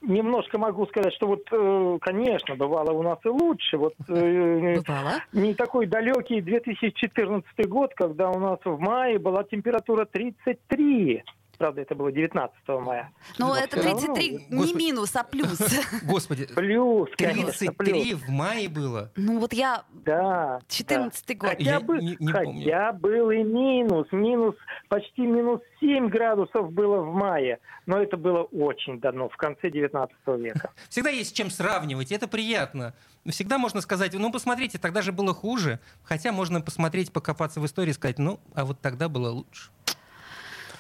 немножко 0.08 0.58
могу 0.58 0.86
сказать, 0.88 1.14
что 1.14 1.28
вот, 1.28 1.42
э, 1.52 1.98
конечно, 2.02 2.56
бывало 2.56 2.92
у 2.92 3.04
нас 3.04 3.20
и 3.26 3.30
лучше. 3.30 3.78
Вот 3.78 3.94
э, 4.08 4.82
бывало? 4.82 5.14
не 5.34 5.54
такой 5.54 5.86
далекий 5.86 6.42
2014 6.42 7.68
год, 7.68 7.94
когда 7.96 8.30
у 8.30 8.40
нас 8.40 8.60
в 8.64 8.80
мае 8.80 9.20
была 9.20 9.44
температура 9.44 10.06
33. 10.06 11.24
Правда, 11.58 11.82
это 11.82 11.96
было 11.96 12.12
19 12.12 12.56
мая. 12.68 13.12
Но 13.38 13.48
вот 13.48 13.60
это 13.60 13.82
33 13.82 14.48
равно... 14.50 14.66
не 14.66 14.74
минус, 14.74 15.16
а 15.16 15.24
плюс. 15.24 15.60
Господи, 16.04 16.48
плюс, 16.54 17.10
33 17.18 17.72
плюс. 17.74 18.22
в 18.22 18.30
мае 18.30 18.70
было? 18.70 19.12
Ну 19.16 19.40
вот 19.40 19.54
я... 19.54 19.84
Да. 19.92 20.62
14 20.68 21.28
да. 21.28 21.34
год. 21.36 21.50
Хотя, 21.50 21.64
я 21.64 21.80
бы, 21.80 21.98
не, 21.98 22.18
не 22.20 22.32
хотя 22.32 22.92
был 22.94 23.32
и 23.32 23.44
минус. 23.44 24.08
Минус, 24.12 24.56
почти 24.90 25.22
минус 25.22 25.62
7 25.80 26.10
градусов 26.10 26.72
было 26.72 27.02
в 27.02 27.14
мае. 27.14 27.60
Но 27.86 28.02
это 28.02 28.18
было 28.18 28.44
очень 28.44 29.00
давно, 29.00 29.30
в 29.30 29.38
конце 29.38 29.70
19 29.70 30.16
века. 30.38 30.72
Всегда 30.90 31.10
есть 31.10 31.30
с 31.30 31.34
чем 31.34 31.50
сравнивать, 31.50 32.12
это 32.12 32.28
приятно. 32.28 32.94
Всегда 33.28 33.58
можно 33.58 33.82
сказать, 33.82 34.14
ну, 34.14 34.32
посмотрите, 34.32 34.78
тогда 34.78 35.02
же 35.02 35.12
было 35.12 35.34
хуже. 35.34 35.80
Хотя 36.04 36.32
можно 36.32 36.62
посмотреть, 36.62 37.12
покопаться 37.12 37.60
в 37.60 37.66
истории 37.66 37.92
и 37.92 37.94
сказать, 37.94 38.20
ну, 38.20 38.40
а 38.54 38.66
вот 38.66 38.80
тогда 38.82 39.10
было 39.10 39.30
лучше. 39.30 39.72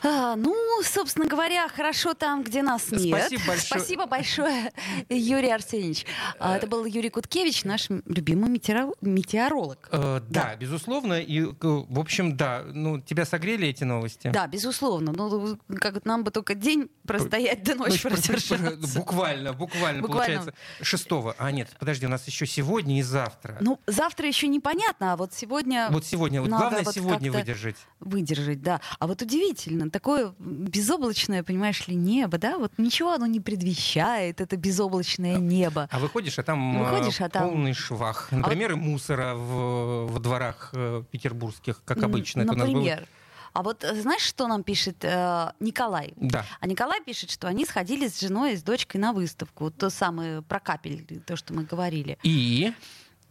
А, 0.06 0.36
ну, 0.36 0.54
собственно 0.84 1.28
говоря, 1.28 1.68
хорошо 1.68 2.13
там, 2.13 2.44
где 2.44 2.62
нас 2.62 2.91
нет. 2.91 3.18
Спасибо 3.18 3.41
большое. 3.48 3.58
Спасибо 3.58 4.06
большое, 4.06 4.72
Юрий 5.10 5.50
Арсеньевич. 5.50 6.06
А, 6.38 6.58
это 6.58 6.68
был 6.68 6.86
Юрий 6.86 7.10
Куткевич, 7.10 7.63
наш 7.63 7.89
любимый 7.89 8.50
метеоролог. 8.50 9.89
Э, 9.91 10.22
да, 10.30 10.44
да, 10.44 10.56
безусловно. 10.58 11.20
И, 11.20 11.41
э, 11.41 11.54
в 11.60 12.00
общем, 12.00 12.38
да, 12.38 12.63
ну, 12.65 13.02
тебя 13.02 13.26
согрели 13.26 13.68
эти 13.68 13.84
новости? 13.84 14.30
Да, 14.32 14.46
безусловно. 14.46 15.12
Ну, 15.12 15.58
как 15.80 16.06
нам 16.06 16.24
бы 16.24 16.30
только 16.30 16.54
день 16.54 16.91
простоять 17.08 17.63
до 17.63 17.74
ночи 17.74 18.00
продержаться. 18.02 18.56
Буквально, 18.96 19.54
буквально, 19.54 20.04
получается. 20.04 20.54
Шестого. 20.82 21.36
А 21.39 21.52
нет, 21.52 21.70
подожди, 21.80 22.06
у 22.06 22.10
нас 22.10 22.28
еще 22.28 22.46
сегодня 22.46 23.00
и 23.00 23.02
завтра. 23.02 23.58
Ну, 23.60 23.80
завтра 23.88 24.28
еще 24.28 24.48
непонятно, 24.48 25.13
а 25.13 25.18
вот 25.18 25.34
сегодня... 25.34 25.88
Вот 25.89 26.06
сегодня. 26.06 26.41
Вот 26.41 26.50
главное 26.50 26.84
сегодня 26.86 27.32
выдержать. 27.32 27.78
Выдержать, 28.00 28.62
да. 28.62 28.82
А 29.00 29.08
вот 29.08 29.24
удивительно, 29.24 29.89
такое 29.95 30.34
безоблачное, 30.39 31.41
понимаешь 31.41 31.88
ли, 31.88 31.95
небо, 31.95 32.38
да, 32.38 32.58
вот 32.58 32.73
ничего 32.77 33.13
оно 33.13 33.27
не 33.27 33.39
предвещает, 33.39 34.41
это 34.41 34.58
безоблачное 34.58 35.38
небо. 35.38 35.88
А 35.89 35.99
выходишь, 35.99 36.38
а 36.38 36.43
там, 36.43 36.79
выходишь, 36.79 37.21
а 37.21 37.29
там... 37.29 37.47
полный 37.47 37.71
швах. 37.71 38.27
Например, 38.29 38.73
а 38.73 38.75
вот... 38.75 38.84
мусора 38.84 39.36
в, 39.36 40.08
в 40.08 40.19
дворах 40.19 40.71
э, 40.73 41.03
петербургских, 41.10 41.81
как 41.86 42.03
обычно. 42.03 42.43
Например. 42.43 42.67
Это 42.67 42.77
у 42.77 42.84
нас 42.84 42.97
было... 42.99 43.08
А 43.53 43.63
вот 43.63 43.86
э, 43.86 44.01
знаешь, 44.01 44.21
что 44.21 44.47
нам 44.47 44.63
пишет 44.63 44.97
э, 45.05 45.51
Николай? 45.62 46.12
Да. 46.17 46.45
А 46.60 46.67
Николай 46.67 47.01
пишет, 47.01 47.31
что 47.31 47.47
они 47.47 47.65
сходили 47.65 48.10
с 48.10 48.19
женой 48.19 48.51
и 48.51 48.58
с 48.58 48.63
дочкой 48.63 48.99
на 48.99 49.13
выставку. 49.13 49.71
То 49.71 49.89
самое 49.89 50.41
про 50.41 50.60
капель, 50.60 51.21
то, 51.25 51.38
что 51.38 51.53
мы 51.53 51.63
говорили. 51.63 52.17
И? 52.21 52.73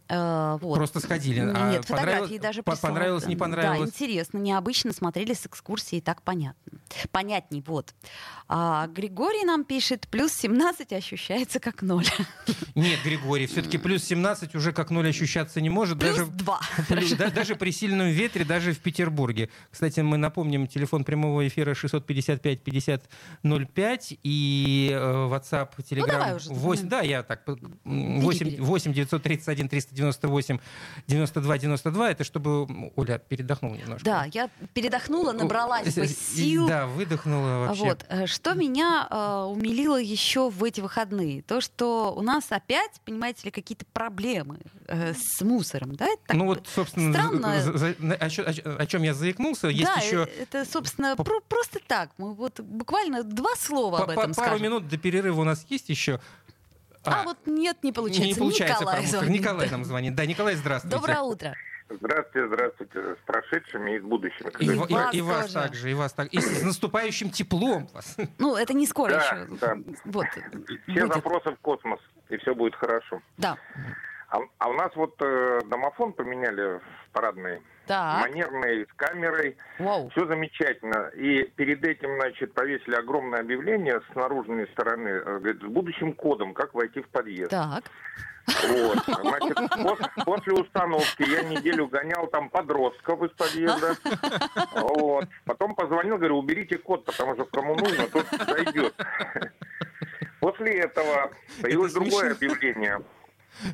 Э, 0.07 0.57
вот. 0.61 0.75
Просто 0.75 0.99
сходили. 0.99 1.39
Нет, 1.39 1.55
а 1.55 1.81
фотографии 1.81 2.37
даже 2.37 2.61
прислал. 2.63 2.93
Понравилось, 2.93 3.25
не 3.25 3.35
понравилось? 3.35 3.91
Да, 3.91 4.05
интересно, 4.05 4.37
необычно 4.37 4.93
смотрели 4.93 5.33
с 5.33 5.45
экскурсии, 5.45 5.99
так 5.99 6.21
понятно. 6.21 6.79
Понятней, 7.11 7.61
вот. 7.65 7.93
А 8.47 8.85
Григорий 8.87 9.43
нам 9.43 9.63
пишет, 9.63 10.07
плюс 10.09 10.31
17 10.33 10.93
ощущается 10.93 11.59
как 11.59 11.81
ноль. 11.81 12.05
Нет, 12.75 12.99
Григорий, 13.03 13.47
все-таки 13.47 13.79
плюс 13.79 14.03
17 14.03 14.53
уже 14.55 14.71
как 14.71 14.91
ноль 14.91 15.09
ощущаться 15.09 15.59
не 15.61 15.69
может. 15.69 15.99
Плюс 15.99 16.17
даже, 16.17 16.31
2. 16.31 16.59
Да, 17.17 17.31
даже 17.31 17.55
при 17.55 17.71
сильном 17.71 18.09
ветре, 18.09 18.45
даже 18.45 18.73
в 18.73 18.79
Петербурге. 18.79 19.49
Кстати, 19.71 20.01
мы 20.01 20.17
напомним, 20.17 20.67
телефон 20.67 21.03
прямого 21.03 21.47
эфира 21.47 21.73
655-5005 21.73 24.19
и 24.21 24.91
э, 24.93 24.97
WhatsApp, 24.97 25.69
Telegram. 25.77 26.01
Ну, 26.01 26.07
давай 26.07 26.35
уже. 26.35 26.51
8, 26.51 26.87
да, 26.87 27.01
я 27.01 27.23
так. 27.23 27.41
8, 27.83 28.61
8 28.61 28.93
931 28.93 29.69
398 29.95 30.59
92 31.07 31.57
92. 31.57 32.11
Это 32.11 32.23
чтобы 32.23 32.91
Оля 32.95 33.17
передохнула 33.17 33.75
немножко. 33.75 34.05
Да, 34.05 34.25
я 34.31 34.49
передохнула, 34.73 35.31
набралась 35.31 35.93
бы 35.95 36.07
сил. 36.35 36.67
Да, 36.67 36.87
выдохнула 36.87 37.67
вообще. 37.67 37.83
Вот. 37.83 38.05
Э, 38.09 38.27
что 38.27 38.53
меня 38.53 39.07
э, 39.09 39.43
умилило 39.43 39.99
еще 39.99 40.49
в 40.49 40.63
эти 40.63 40.81
выходные? 40.81 41.41
То, 41.41 41.61
что 41.61 42.13
у 42.15 42.21
нас 42.21 42.45
опять, 42.49 43.01
понимаете 43.05 43.45
ли, 43.45 43.51
какие-то 43.51 43.85
проблемы 43.93 44.59
э, 44.87 45.13
с 45.13 45.41
мусором, 45.41 45.95
да? 45.95 46.07
Так 46.27 46.35
ну 46.35 46.45
вот, 46.45 46.67
собственно, 46.67 47.13
странно. 47.13 47.61
За, 47.61 47.77
за, 47.77 47.87
о, 47.87 48.25
о, 48.25 48.75
о 48.77 48.85
чем 48.85 49.03
я 49.03 49.13
заикнулся, 49.13 49.67
есть 49.67 49.83
да, 49.83 50.01
еще... 50.01 50.27
это, 50.39 50.65
собственно, 50.65 51.15
про, 51.15 51.41
просто 51.41 51.79
так. 51.87 52.11
Мы 52.17 52.33
вот 52.33 52.59
буквально 52.59 53.23
два 53.23 53.55
слова 53.57 54.03
об 54.03 54.09
этом 54.09 54.33
Пару 54.33 54.59
минут 54.59 54.87
до 54.87 54.97
перерыва 54.97 55.41
у 55.41 55.43
нас 55.43 55.65
есть 55.69 55.89
еще. 55.89 56.19
А, 57.05 57.21
а 57.21 57.23
вот 57.23 57.37
нет, 57.45 57.77
не 57.83 57.91
получается. 57.91 58.27
Не 58.27 58.33
получается, 58.33 58.83
Николай, 58.83 59.05
звонит. 59.05 59.39
Николай 59.39 59.69
нам 59.69 59.85
звонит. 59.85 60.15
Да, 60.15 60.25
Николай, 60.25 60.55
здравствуйте. 60.55 60.97
Доброе 60.97 61.21
утро. 61.21 61.55
Здравствуйте, 61.87 62.47
здравствуйте, 62.47 62.99
с 62.99 63.25
прошедшими 63.27 63.97
и 63.97 63.99
с 63.99 64.03
будущими. 64.03 64.49
И, 64.59 64.65
и, 64.65 64.75
вас, 64.75 65.13
и, 65.13 65.17
и 65.17 65.21
вас 65.21 65.51
также, 65.51 65.91
и 65.91 65.93
вас 65.93 66.13
так, 66.13 66.27
и 66.33 66.41
с 66.41 66.63
наступающим 66.63 67.29
теплом 67.29 67.87
вас. 67.93 68.17
Ну, 68.39 68.55
это 68.55 68.73
не 68.73 68.87
скоро 68.87 69.11
да, 69.11 69.21
еще. 69.23 69.57
Да. 69.61 69.77
Вот. 70.05 70.25
Все 70.27 71.01
будет. 71.01 71.13
запросы 71.13 71.51
в 71.51 71.59
космос, 71.59 71.99
и 72.29 72.37
все 72.37 72.55
будет 72.55 72.75
хорошо. 72.75 73.21
Да. 73.37 73.57
А, 74.29 74.39
а 74.57 74.69
у 74.69 74.73
нас 74.73 74.91
вот 74.95 75.15
э, 75.21 75.61
домофон 75.65 76.13
поменяли 76.13 76.79
в 76.79 77.11
парадной. 77.11 77.61
Так. 77.85 78.21
Манерный, 78.21 78.85
с 78.85 78.93
камерой. 78.95 79.57
Вау. 79.77 80.09
Все 80.09 80.25
замечательно. 80.25 81.09
И 81.15 81.43
перед 81.55 81.83
этим, 81.85 82.15
значит, 82.15 82.53
повесили 82.53 82.95
огромное 82.95 83.41
объявление 83.41 84.01
с 84.11 84.15
наружной 84.15 84.67
стороны, 84.69 85.09
э, 85.09 85.39
говорит, 85.39 85.61
с 85.61 85.65
будущим 85.65 86.13
кодом, 86.13 86.53
как 86.53 86.73
войти 86.73 87.01
в 87.01 87.09
подъезд. 87.09 87.51
Так. 87.51 87.83
Вот. 88.47 88.99
Значит, 89.21 89.57
после, 89.81 90.23
после 90.23 90.53
установки 90.53 91.23
я 91.27 91.43
неделю 91.43 91.87
гонял 91.87 92.27
там 92.27 92.49
подростков 92.49 93.23
из 93.23 93.31
подъезда. 93.31 93.95
Вот. 94.75 95.25
Потом 95.45 95.73
позвонил, 95.73 96.17
говорю, 96.17 96.37
уберите 96.37 96.77
код, 96.77 97.05
потому 97.05 97.33
что 97.33 97.45
кому 97.45 97.75
нужно, 97.75 98.07
тот 98.07 98.27
зайдет. 98.47 98.93
После 100.39 100.79
этого 100.79 101.31
появилось 101.59 101.93
другое 101.93 102.33
объявление 102.33 103.01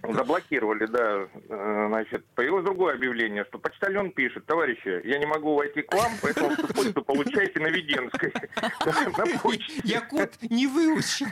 Заблокировали, 0.03 0.85
да. 0.85 1.27
Э, 1.49 1.87
значит, 1.89 2.25
появилось 2.35 2.63
другое 2.63 2.95
объявление, 2.95 3.45
что 3.45 3.57
почтальон 3.57 4.11
пишет, 4.11 4.45
товарищи, 4.45 5.01
я 5.07 5.17
не 5.17 5.25
могу 5.25 5.55
войти 5.55 5.81
к 5.81 5.93
вам, 5.93 6.11
поэтому 6.21 6.55
почту 6.55 7.01
получайте 7.03 7.59
на 7.59 7.67
Веденской. 7.67 8.33
Я 9.83 10.01
код 10.01 10.31
не 10.49 10.67
выучил. 10.67 11.27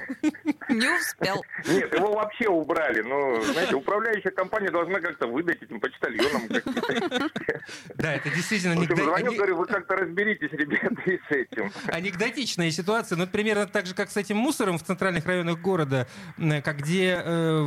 Не 0.70 0.98
успел. 0.98 1.44
Нет, 1.68 1.94
его 1.94 2.14
вообще 2.14 2.48
убрали. 2.48 3.02
Ну, 3.02 3.42
знаете, 3.42 3.76
управляющая 3.76 4.32
компания 4.32 4.70
должна 4.70 5.00
как-то 5.00 5.28
выдать 5.28 5.62
этим 5.62 5.80
почтальонам. 5.80 6.44
Да, 7.96 8.14
это 8.14 8.30
действительно. 8.30 8.76
Звоню, 8.76 9.34
говорю, 9.34 9.58
вы 9.58 9.66
как-то 9.66 9.96
разберитесь, 9.96 10.52
ребята, 10.52 11.02
и 11.06 11.18
с 11.18 11.32
этим. 11.32 11.72
Анекдотичная 11.88 12.72
ситуация. 12.72 13.18
Ну, 13.18 13.28
примерно 13.28 13.68
так 13.68 13.86
же, 13.86 13.94
как 13.94 14.10
с 14.10 14.18
этим 14.18 14.38
мусором 14.38 14.78
в 14.78 14.84
центральных 14.84 15.26
районах 15.26 15.60
города, 15.60 16.08
как 16.38 16.78
где 16.78 17.22
э, 17.24 17.62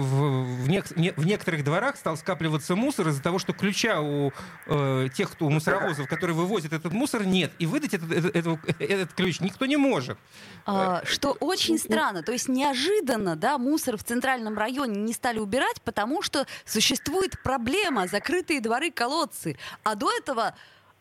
в 0.81 0.97
не, 0.97 1.13
в 1.13 1.27
некоторых 1.27 1.65
дворах 1.65 1.97
стал 1.97 2.17
скапливаться 2.17 2.77
мусор 2.77 3.09
из-за 3.09 3.23
того, 3.23 3.39
что 3.39 3.53
ключа 3.53 4.01
у 4.01 4.33
э, 4.67 5.09
тех, 5.15 5.31
кто 5.31 5.47
у 5.47 5.51
мусоровозов, 5.51 6.09
которые 6.09 6.37
вывозят 6.37 6.73
этот 6.73 6.93
мусор, 6.93 7.25
нет. 7.25 7.53
И 7.59 7.67
выдать 7.67 7.95
этот, 7.95 8.11
этот, 8.11 8.37
этот, 8.37 8.81
этот 8.81 9.13
ключ 9.13 9.41
никто 9.41 9.67
не 9.67 9.77
может. 9.77 10.19
А, 10.65 11.03
что 11.05 11.33
очень 11.41 11.79
странно. 11.79 12.23
То 12.23 12.33
есть 12.33 12.49
неожиданно 12.49 13.37
да, 13.37 13.59
мусор 13.59 13.97
в 13.97 14.05
центральном 14.05 14.57
районе 14.57 15.01
не 15.01 15.13
стали 15.13 15.39
убирать, 15.39 15.83
потому 15.83 16.23
что 16.23 16.47
существует 16.65 17.41
проблема 17.43 18.07
закрытые 18.07 18.61
дворы 18.61 18.91
колодцы. 18.91 19.57
А 19.83 19.95
до 19.95 20.11
этого 20.11 20.55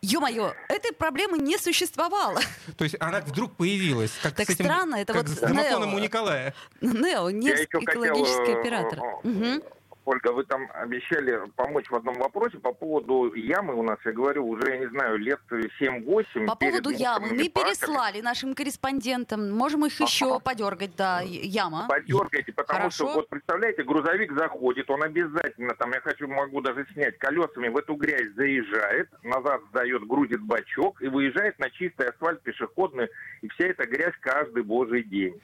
Ё-моё, 0.04 0.56
этой 0.68 0.94
проблемы 0.94 1.38
не 1.38 1.60
существовало. 1.60 2.40
То 2.78 2.84
есть 2.84 2.96
она 3.00 3.22
вдруг 3.22 3.56
появилась. 3.56 4.12
Как 4.24 4.36
так 4.36 4.48
с 4.48 4.50
этим, 4.50 4.66
странно, 4.66 4.96
это 4.96 5.14
как 5.14 5.28
вот 5.28 5.38
с 5.38 5.40
домофоном 5.40 5.94
у 5.94 6.00
Николая. 6.00 6.56
Нео, 6.82 7.30
не 7.30 7.50
экологический 7.50 8.46
хотел, 8.46 8.60
оператор. 8.60 9.00
Угу. 9.24 9.64
Ольга, 10.04 10.32
вы 10.32 10.44
там 10.46 10.68
обещали 10.74 11.40
помочь 11.56 11.90
в 11.90 11.96
одном 11.96 12.16
вопросе 12.16 12.58
по 12.58 12.74
поводу 12.74 13.32
ямы 13.36 13.76
у 13.76 13.84
нас, 13.84 14.00
я 14.04 14.12
говорю, 14.12 14.48
уже, 14.48 14.72
я 14.72 14.78
не 14.78 14.88
знаю, 14.88 15.18
лет 15.20 15.40
7-8. 15.52 16.48
По 16.48 16.56
поводу 16.56 16.90
ямы 16.90 17.28
мы 17.28 17.50
переслали 17.50 18.22
нашим 18.22 18.56
корреспондентам. 18.56 19.52
Можем 19.52 19.86
их 19.86 20.00
еще 20.02 20.40
подергать, 20.40 20.96
да, 20.96 21.22
яма. 21.22 21.86
Подергайте, 21.88 22.52
потому 22.52 22.80
Хорошо. 22.80 23.08
что, 23.10 23.14
вот 23.14 23.30
представляете, 23.30 23.84
грузовик 23.84 24.32
заходит, 24.34 24.90
он 24.90 25.04
обязательно, 25.04 25.76
там, 25.76 25.92
я 25.92 26.02
хочу, 26.02 26.28
могу 26.28 26.62
даже 26.62 26.88
снять, 26.94 27.20
колесами 27.20 27.68
в 27.68 27.78
эту 27.78 27.94
грязь 27.94 28.34
заезжает, 28.36 29.10
назад 29.24 29.62
сдает, 29.70 30.08
грузит 30.08 30.42
бачок 30.42 31.00
и 31.02 31.08
выезжает 31.08 31.60
на 31.60 31.70
чистый 31.70 32.08
асфальт 32.08 32.42
пешеходный, 32.42 33.08
и 33.42 33.48
вся 33.50 33.66
эта 33.66 33.86
грязь 33.86 34.16
каждый 34.22 34.64
божий 34.64 35.04
день. 35.04 35.40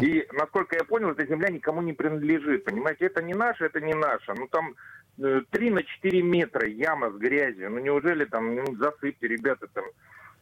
И, 0.00 0.26
насколько 0.32 0.76
я 0.76 0.84
понял, 0.84 1.10
эта 1.10 1.26
земля 1.26 1.50
никому 1.50 1.80
не 1.82 1.92
принадлежит. 1.92 2.64
Понимаете, 2.64 3.06
это 3.06 3.22
не 3.22 3.34
наше, 3.34 3.66
это 3.66 3.80
не 3.80 3.94
наше. 3.94 4.34
Ну, 4.34 4.48
там 4.48 4.74
3 5.16 5.44
э, 5.52 5.70
на 5.70 5.82
4 5.82 6.22
метра 6.22 6.68
яма 6.68 7.10
с 7.10 7.14
грязью. 7.16 7.70
Ну, 7.70 7.78
неужели 7.78 8.24
там, 8.24 8.56
ну, 8.56 8.76
засыпьте, 8.76 9.28
ребята, 9.28 9.68
там, 9.72 9.84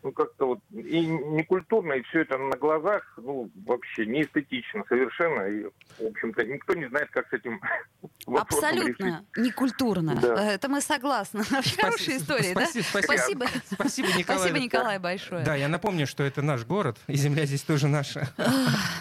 ну, 0.03 0.13
как-то 0.13 0.47
вот 0.47 0.59
и 0.73 1.07
некультурно, 1.07 1.93
и 1.93 2.03
все 2.03 2.23
это 2.23 2.37
на 2.37 2.57
глазах, 2.57 3.03
ну, 3.17 3.51
вообще 3.67 4.05
не 4.07 4.23
эстетично 4.23 4.85
совершенно. 4.89 5.43
И, 5.43 5.65
в 5.99 6.07
общем-то, 6.07 6.45
никто 6.45 6.75
не 6.75 6.89
знает, 6.89 7.09
как 7.11 7.29
с 7.29 7.33
этим 7.33 7.61
Абсолютно 8.27 9.25
некультурно. 9.37 10.17
Да. 10.17 10.53
Это 10.53 10.69
мы 10.69 10.81
согласны. 10.81 11.43
Вообще 11.51 11.77
хорошая 11.81 12.19
история, 12.19 12.55
да? 12.55 12.67
Спасибо. 12.67 13.47
Спасибо, 13.71 14.09
Николай. 14.17 14.39
Спасибо, 14.41 14.59
Николай, 14.59 14.99
большое. 14.99 15.45
Да, 15.45 15.55
я 15.55 15.69
напомню, 15.69 16.07
что 16.07 16.25
это 16.25 16.43
наш 16.43 16.65
город, 16.65 16.99
и 17.07 17.15
земля 17.15 17.47
здесь 17.47 17.63
тоже 17.63 17.89
наша. 17.89 18.29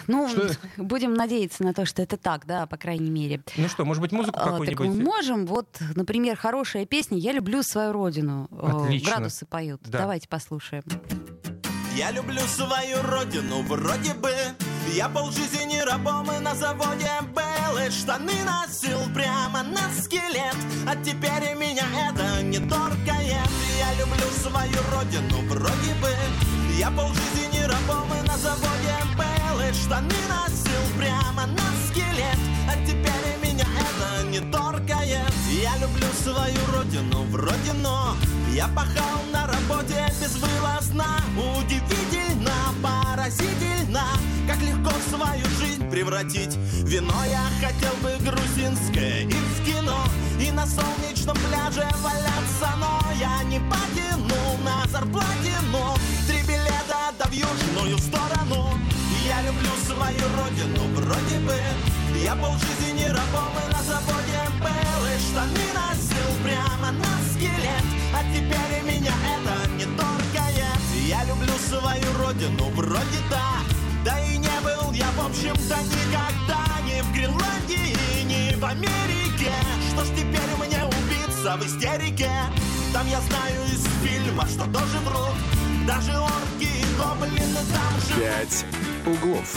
Ну, 0.06 0.28
будем 0.76 1.14
надеяться 1.14 1.64
на 1.64 1.74
то, 1.74 1.84
что 1.84 2.02
это 2.02 2.16
так, 2.16 2.46
да, 2.46 2.66
по 2.66 2.76
крайней 2.76 3.10
мере. 3.10 3.40
Ну 3.56 3.68
что, 3.68 3.84
может 3.84 4.00
быть, 4.00 4.12
музыку 4.12 4.38
а, 4.40 4.50
какую-нибудь? 4.50 4.86
мы 4.86 5.02
можем. 5.02 5.46
Вот, 5.46 5.78
например, 5.96 6.36
хорошая 6.36 6.86
песня 6.86 7.18
«Я 7.18 7.32
люблю 7.32 7.62
свою 7.62 7.92
родину». 7.92 8.48
Отлично. 8.52 9.10
Градусы 9.10 9.46
поют. 9.46 9.80
Давайте 9.84 10.28
послушаем. 10.28 10.82
Я 11.96 12.10
люблю 12.10 12.40
свою 12.48 13.02
родину, 13.02 13.62
вроде 13.62 14.14
бы. 14.14 14.34
Я 14.94 15.08
полжизни 15.08 15.78
рабом 15.78 16.30
и 16.32 16.38
на 16.40 16.54
заводе 16.54 17.10
был. 17.34 17.78
И 17.78 17.90
штаны 17.90 18.32
носил 18.44 18.98
прямо 19.14 19.62
на 19.62 19.90
скелет. 20.02 20.56
А 20.86 20.96
теперь 20.96 21.54
меня 21.54 21.84
это 22.08 22.42
не 22.42 22.58
торкает 22.58 23.48
Я 23.78 23.94
люблю 23.98 24.26
свою 24.42 24.78
родину, 24.94 25.48
вроде 25.48 25.94
бы. 26.00 26.10
Я 26.78 26.90
полжизни 26.90 27.60
рабом 27.60 28.08
и 28.14 28.26
на 28.26 28.36
заводе 28.38 28.96
был. 29.16 29.60
И 29.60 29.72
штаны 29.72 30.16
носил 30.28 30.98
прямо 30.98 31.46
на 31.46 31.88
скелет. 31.88 32.38
А 32.68 32.74
теперь 32.86 33.36
меня 33.42 33.66
это 33.80 34.26
не 34.26 34.40
торкает 34.50 35.31
Я 35.62 35.76
люблю 35.76 36.08
свою 36.24 36.58
родину, 36.74 37.22
вроде 37.30 37.72
но 37.74 38.16
я 38.52 38.66
пахал 38.66 39.20
на 39.32 39.46
работе 39.46 40.12
безвылазно. 40.20 41.06
Удивительно, 41.36 42.52
поразительно 42.82 44.02
Как 44.48 44.60
легко 44.60 44.90
свою 45.08 45.44
жизнь 45.60 45.88
превратить. 45.88 46.56
Вино 46.82 47.14
я 47.30 47.44
хотел 47.64 47.94
бы 48.02 48.10
грузинское 48.24 49.20
и 49.20 49.32
в 49.32 49.64
кино 49.64 50.04
И 50.40 50.50
на 50.50 50.66
солнечном 50.66 51.36
пляже 51.36 51.86
валяться 52.02 52.76
Но 52.80 53.00
я 53.20 53.44
не 53.44 53.60
потяну 53.60 54.58
на 54.64 54.84
зарплате 54.88 55.54
Но 55.70 55.94
три 56.26 56.42
билета 56.42 57.14
да 57.16 57.26
в 57.26 57.32
южную 57.32 57.98
сторону. 57.98 58.70
Я 59.28 59.42
люблю 59.42 59.70
свою 59.86 60.26
родину 60.36 60.82
вроде 60.96 61.38
бы 61.46 61.54
Я 62.22 62.36
полжизни 62.36 63.04
рабом 63.06 63.52
и 63.58 63.72
на 63.72 63.82
заводе 63.82 64.42
был 64.60 65.06
И 65.06 65.18
штаны 65.18 65.66
носил 65.74 66.30
прямо 66.44 66.92
на 66.92 67.12
скелет. 67.32 67.84
А 68.14 68.22
теперь 68.32 68.82
меня 68.84 69.12
это 69.34 69.68
не 69.72 69.84
торкает 69.96 70.80
Я. 71.04 71.24
Люблю 71.24 71.52
свою 71.68 72.18
родину, 72.18 72.70
вроде 72.76 73.18
да. 73.28 73.54
Да 74.04 74.20
и 74.20 74.38
не 74.38 74.60
был 74.62 74.92
я, 74.92 75.10
в 75.16 75.26
общем-то, 75.26 75.76
никогда 75.82 76.64
Ни 76.86 77.00
в 77.00 77.12
Гренландии, 77.12 77.96
ни 78.24 78.54
в 78.54 78.64
Америке. 78.64 79.52
Что 79.90 80.04
ж 80.04 80.08
теперь 80.10 80.54
мне 80.60 80.84
убиться 80.84 81.56
в 81.56 81.66
истерике? 81.66 82.30
Там 82.92 83.04
я 83.08 83.20
знаю 83.20 83.64
из 83.66 83.84
фильма, 84.00 84.46
что 84.46 84.64
тоже 84.66 84.98
врут 85.04 85.34
Даже 85.88 86.16
орки 86.16 86.68
и 86.68 86.96
гоблины 86.96 87.62
там 87.72 88.00
живут. 88.00 88.22
Пять 88.22 88.64
углов 89.06 89.56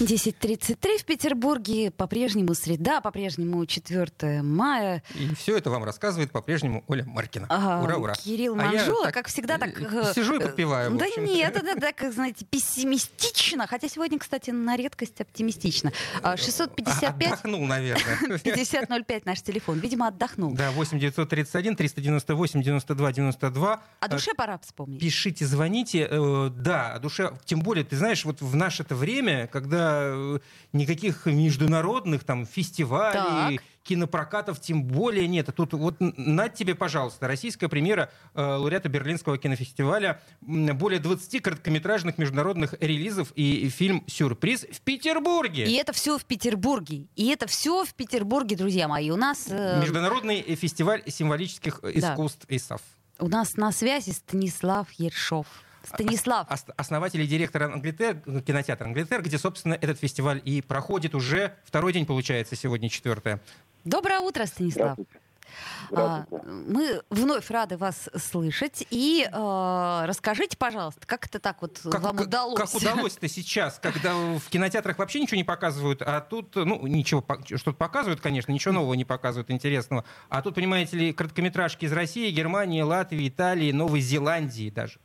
10.33 0.00 0.98
в 0.98 1.04
Петербурге. 1.04 1.90
По-прежнему 1.90 2.54
среда, 2.54 3.00
по-прежнему 3.00 3.66
4 3.66 4.42
мая. 4.42 5.02
И 5.14 5.34
все 5.34 5.56
это 5.56 5.70
вам 5.70 5.82
рассказывает 5.82 6.30
по-прежнему 6.30 6.84
Оля 6.86 7.04
Маркина. 7.04 7.46
Ага, 7.48 7.84
ура, 7.84 7.96
ура. 7.96 8.14
Кирилл 8.14 8.54
Манжула, 8.54 9.02
а 9.02 9.04
так, 9.06 9.14
как 9.14 9.26
всегда, 9.28 9.58
так... 9.58 9.70
Э, 9.80 10.12
сижу 10.14 10.36
и 10.36 10.38
подпеваю. 10.40 10.92
Да 10.92 11.06
нет, 11.16 11.56
это 11.62 11.80
так, 11.80 12.12
знаете, 12.12 12.44
пессимистично. 12.44 13.66
Хотя 13.66 13.88
сегодня, 13.88 14.20
кстати, 14.20 14.50
на 14.50 14.76
редкость 14.76 15.20
оптимистично. 15.20 15.92
655... 16.22 17.02
А, 17.02 17.34
отдохнул, 17.34 17.66
наверное. 17.66 18.38
5005 18.38 19.26
наш 19.26 19.42
телефон. 19.42 19.80
Видимо, 19.80 20.06
отдохнул. 20.06 20.52
Да, 20.52 20.70
8 20.70 20.98
931 21.00 21.74
398 21.74 22.62
92 22.62 23.12
92. 23.12 23.82
О 23.98 24.08
душе 24.08 24.32
пора 24.36 24.58
вспомнить. 24.58 25.00
Пишите, 25.00 25.44
звоните. 25.44 26.06
Э, 26.08 26.50
да, 26.54 26.92
о 26.92 27.00
душе. 27.00 27.32
Тем 27.44 27.60
более, 27.60 27.84
ты 27.84 27.96
знаешь, 27.96 28.24
вот 28.24 28.40
в 28.40 28.54
наше 28.54 28.84
это 28.84 28.94
время, 28.94 29.48
когда 29.48 29.87
Никаких 30.72 31.26
международных 31.26 32.24
там 32.24 32.46
фестивалей, 32.46 33.56
так. 33.56 33.66
кинопрокатов 33.82 34.60
тем 34.60 34.84
более 34.84 35.26
нет. 35.26 35.48
Тут 35.54 35.72
вот 35.72 35.96
над 35.98 36.54
тебе, 36.54 36.74
пожалуйста, 36.74 37.26
российская 37.26 37.68
премьера 37.68 38.10
э, 38.34 38.42
лауреата 38.42 38.88
Берлинского 38.88 39.38
кинофестиваля, 39.38 40.20
более 40.40 41.00
20 41.00 41.42
короткометражных 41.42 42.18
международных 42.18 42.74
релизов 42.80 43.32
и 43.34 43.68
фильм 43.70 44.04
«Сюрприз» 44.06 44.66
в 44.70 44.80
Петербурге. 44.82 45.64
И 45.64 45.74
это 45.74 45.92
все 45.92 46.18
в 46.18 46.24
Петербурге. 46.24 47.06
И 47.16 47.28
это 47.28 47.46
все 47.46 47.84
в 47.84 47.94
Петербурге, 47.94 48.56
друзья 48.56 48.88
мои. 48.88 49.10
У 49.10 49.16
нас... 49.16 49.46
Э... 49.48 49.80
Международный 49.80 50.42
фестиваль 50.54 51.02
символических 51.06 51.80
искусств 51.84 52.46
да. 52.48 52.56
ИСАФ. 52.56 52.80
У 53.20 53.28
нас 53.28 53.56
на 53.56 53.72
связи 53.72 54.10
Станислав 54.10 54.90
Ершов. 54.92 55.46
Станислав. 55.84 56.46
Основатель 56.76 57.20
и 57.20 57.26
директор 57.26 57.64
Англитер, 57.64 58.20
кинотеатра 58.42 58.86
Англитер, 58.86 59.22
где, 59.22 59.38
собственно, 59.38 59.74
этот 59.74 59.98
фестиваль 59.98 60.40
и 60.44 60.62
проходит 60.62 61.14
уже 61.14 61.54
второй 61.64 61.92
день, 61.92 62.06
получается, 62.06 62.56
сегодня 62.56 62.88
четвертое. 62.88 63.40
Доброе 63.84 64.20
утро, 64.20 64.46
Станислав. 64.46 64.98
А, 65.92 66.26
мы 66.30 67.02
вновь 67.10 67.50
рады 67.50 67.76
вас 67.76 68.08
слышать. 68.16 68.86
И 68.90 69.26
э, 69.30 70.02
расскажите, 70.06 70.56
пожалуйста, 70.56 71.06
как 71.06 71.26
это 71.26 71.38
так 71.38 71.62
вот 71.62 71.80
как, 71.82 72.00
вам 72.00 72.18
удалось? 72.18 72.58
Как 72.58 72.74
удалось-то 72.74 73.28
сейчас, 73.28 73.78
когда 73.80 74.14
в 74.14 74.48
кинотеатрах 74.50 74.98
вообще 74.98 75.20
ничего 75.20 75.36
не 75.36 75.44
показывают, 75.44 76.02
а 76.02 76.20
тут, 76.20 76.54
ну, 76.56 76.86
ничего, 76.86 77.24
что-то 77.44 77.72
показывают, 77.72 78.20
конечно, 78.20 78.52
ничего 78.52 78.74
нового 78.74 78.94
не 78.94 79.04
показывают, 79.04 79.50
интересного. 79.50 80.04
А 80.28 80.42
тут, 80.42 80.54
понимаете 80.54 80.96
ли, 80.96 81.12
короткометражки 81.12 81.84
из 81.84 81.92
России, 81.92 82.30
Германии, 82.30 82.82
Латвии, 82.82 83.28
Италии, 83.28 83.72
Новой 83.72 84.00
Зеландии 84.00 84.70
даже. 84.70 84.98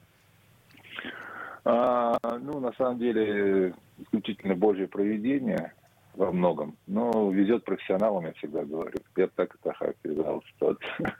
А, 1.65 2.17
ну, 2.41 2.59
на 2.59 2.73
самом 2.73 2.99
деле, 2.99 3.73
исключительно 3.99 4.55
Божье 4.55 4.87
проведение 4.87 5.73
во 6.15 6.31
многом. 6.31 6.77
Но 6.87 7.31
везет 7.31 7.63
профессионалам, 7.63 8.25
я 8.25 8.33
всегда 8.33 8.63
говорю. 8.63 8.97
Я 9.15 9.27
так 9.27 9.55
это 9.55 9.73
характеризовал 9.73 10.43
ситуацию. 10.53 10.89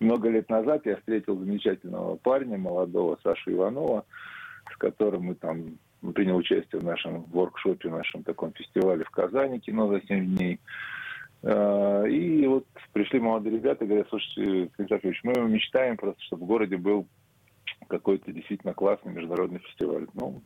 Много 0.00 0.30
лет 0.30 0.48
назад 0.48 0.86
я 0.86 0.96
встретил 0.96 1.38
замечательного 1.38 2.16
парня, 2.16 2.58
молодого 2.58 3.18
Сашу 3.22 3.52
Иванова, 3.52 4.04
с 4.72 4.76
которым 4.76 5.24
мы 5.24 5.34
там 5.34 5.78
принял 6.14 6.36
участие 6.36 6.80
в 6.80 6.84
нашем 6.84 7.22
воркшопе, 7.24 7.88
в 7.88 7.96
нашем 7.96 8.24
таком 8.24 8.52
фестивале 8.52 9.04
в 9.04 9.10
Казани, 9.10 9.60
кино 9.60 9.88
за 9.88 10.00
7 10.00 10.36
дней. 10.36 10.58
А, 11.44 12.04
и 12.04 12.46
вот 12.46 12.66
пришли 12.92 13.20
молодые 13.20 13.56
ребята, 13.56 13.84
говорят, 13.84 14.08
слушайте, 14.08 14.70
Константин 14.76 15.14
мы 15.24 15.48
мечтаем 15.48 15.96
просто, 15.96 16.20
чтобы 16.22 16.44
в 16.44 16.48
городе 16.48 16.76
был 16.76 17.06
какой-то 17.88 18.32
действительно 18.32 18.74
классный 18.74 19.12
международный 19.12 19.60
фестиваль. 19.60 20.06
Ну, 20.14 20.42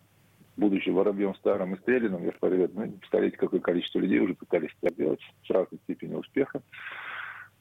будучи 0.57 0.89
воробьем 0.89 1.35
старым 1.37 1.75
и 1.75 1.79
стрелянным, 1.79 2.25
я 2.25 2.33
говорю, 2.41 2.69
ну, 2.75 2.93
представляете, 2.93 3.37
какое 3.37 3.61
количество 3.61 3.99
людей 3.99 4.21
уже 4.21 4.35
пытались 4.35 4.71
это 4.83 4.95
делать 4.95 5.21
с 5.47 5.51
разной 5.51 5.81
степенью 5.85 6.19
успеха. 6.19 6.63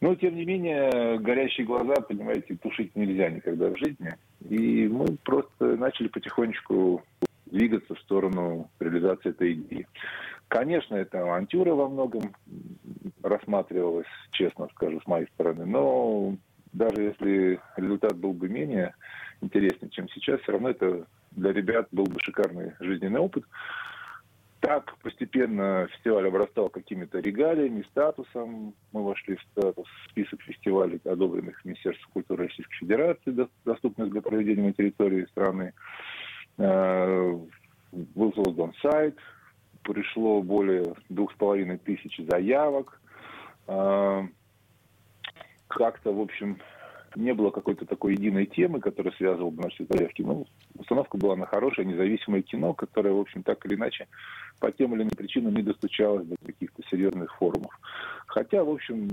Но, 0.01 0.13
тем 0.15 0.35
не 0.35 0.45
менее, 0.45 1.19
горящие 1.19 1.65
глаза, 1.65 1.95
понимаете, 1.95 2.55
тушить 2.55 2.95
нельзя 2.95 3.29
никогда 3.29 3.69
в 3.69 3.77
жизни. 3.77 4.15
И 4.49 4.87
мы 4.87 5.17
просто 5.23 5.77
начали 5.77 6.09
потихонечку 6.09 7.01
двигаться 7.45 7.95
в 7.95 7.99
сторону 8.01 8.69
реализации 8.79 9.29
этой 9.29 9.53
идеи. 9.53 9.87
Конечно, 10.47 10.95
это 10.95 11.21
авантюра 11.21 11.73
во 11.73 11.89
многом 11.89 12.35
рассматривалась, 13.23 14.07
честно 14.31 14.67
скажу, 14.73 14.99
с 15.01 15.07
моей 15.07 15.27
стороны, 15.27 15.65
но 15.65 16.35
даже 16.71 17.01
если 17.01 17.59
результат 17.77 18.17
был 18.17 18.33
бы 18.33 18.47
менее 18.49 18.93
интересный, 19.41 19.89
чем 19.89 20.07
сейчас, 20.09 20.41
все 20.41 20.53
равно 20.53 20.69
это 20.69 21.05
для 21.31 21.51
ребят 21.51 21.87
был 21.91 22.05
бы 22.05 22.19
шикарный 22.19 22.73
жизненный 22.79 23.19
опыт. 23.19 23.43
Так 24.61 24.97
постепенно 25.03 25.87
фестиваль 25.91 26.27
обрастал 26.27 26.69
какими-то 26.69 27.19
регалиями, 27.19 27.85
статусом. 27.91 28.73
Мы 28.93 29.03
вошли 29.03 29.35
в 29.35 29.41
статус 29.51 29.85
в 29.87 30.09
список 30.09 30.41
фестивалей, 30.41 30.99
одобренных 31.05 31.63
Министерством 31.65 32.09
культуры 32.13 32.45
Российской 32.45 32.77
Федерации, 32.77 33.47
доступных 33.63 34.09
для 34.09 34.21
проведения 34.21 34.63
на 34.63 34.73
территории 34.73 35.25
страны. 35.25 35.73
Э, 36.57 37.39
был 37.91 38.33
создан 38.33 38.73
сайт, 38.81 39.17
пришло 39.83 40.41
более 40.41 40.95
двух 41.09 41.31
с 41.33 41.35
половиной 41.35 41.77
тысяч 41.77 42.19
заявок. 42.27 42.99
Э, 43.67 44.23
как-то, 45.67 46.11
в 46.11 46.21
общем, 46.21 46.57
не 47.15 47.33
было 47.33 47.51
какой-то 47.51 47.85
такой 47.85 48.13
единой 48.13 48.45
темы, 48.45 48.79
которая 48.79 49.13
связывала 49.13 49.49
бы 49.49 49.63
наши 49.63 49.85
заявки. 49.89 50.21
Ну, 50.21 50.45
установка 50.77 51.17
была 51.17 51.35
на 51.35 51.45
хорошее 51.45 51.87
независимое 51.87 52.41
кино, 52.41 52.73
которое, 52.73 53.13
в 53.13 53.19
общем, 53.19 53.43
так 53.43 53.65
или 53.65 53.75
иначе, 53.75 54.07
по 54.59 54.71
тем 54.71 54.93
или 54.93 55.03
иным 55.03 55.15
причинам 55.15 55.53
не 55.53 55.63
достучалось 55.63 56.25
до 56.25 56.35
каких-то 56.45 56.83
серьезных 56.89 57.35
форумов. 57.37 57.79
Хотя, 58.27 58.63
в 58.63 58.69
общем, 58.69 59.07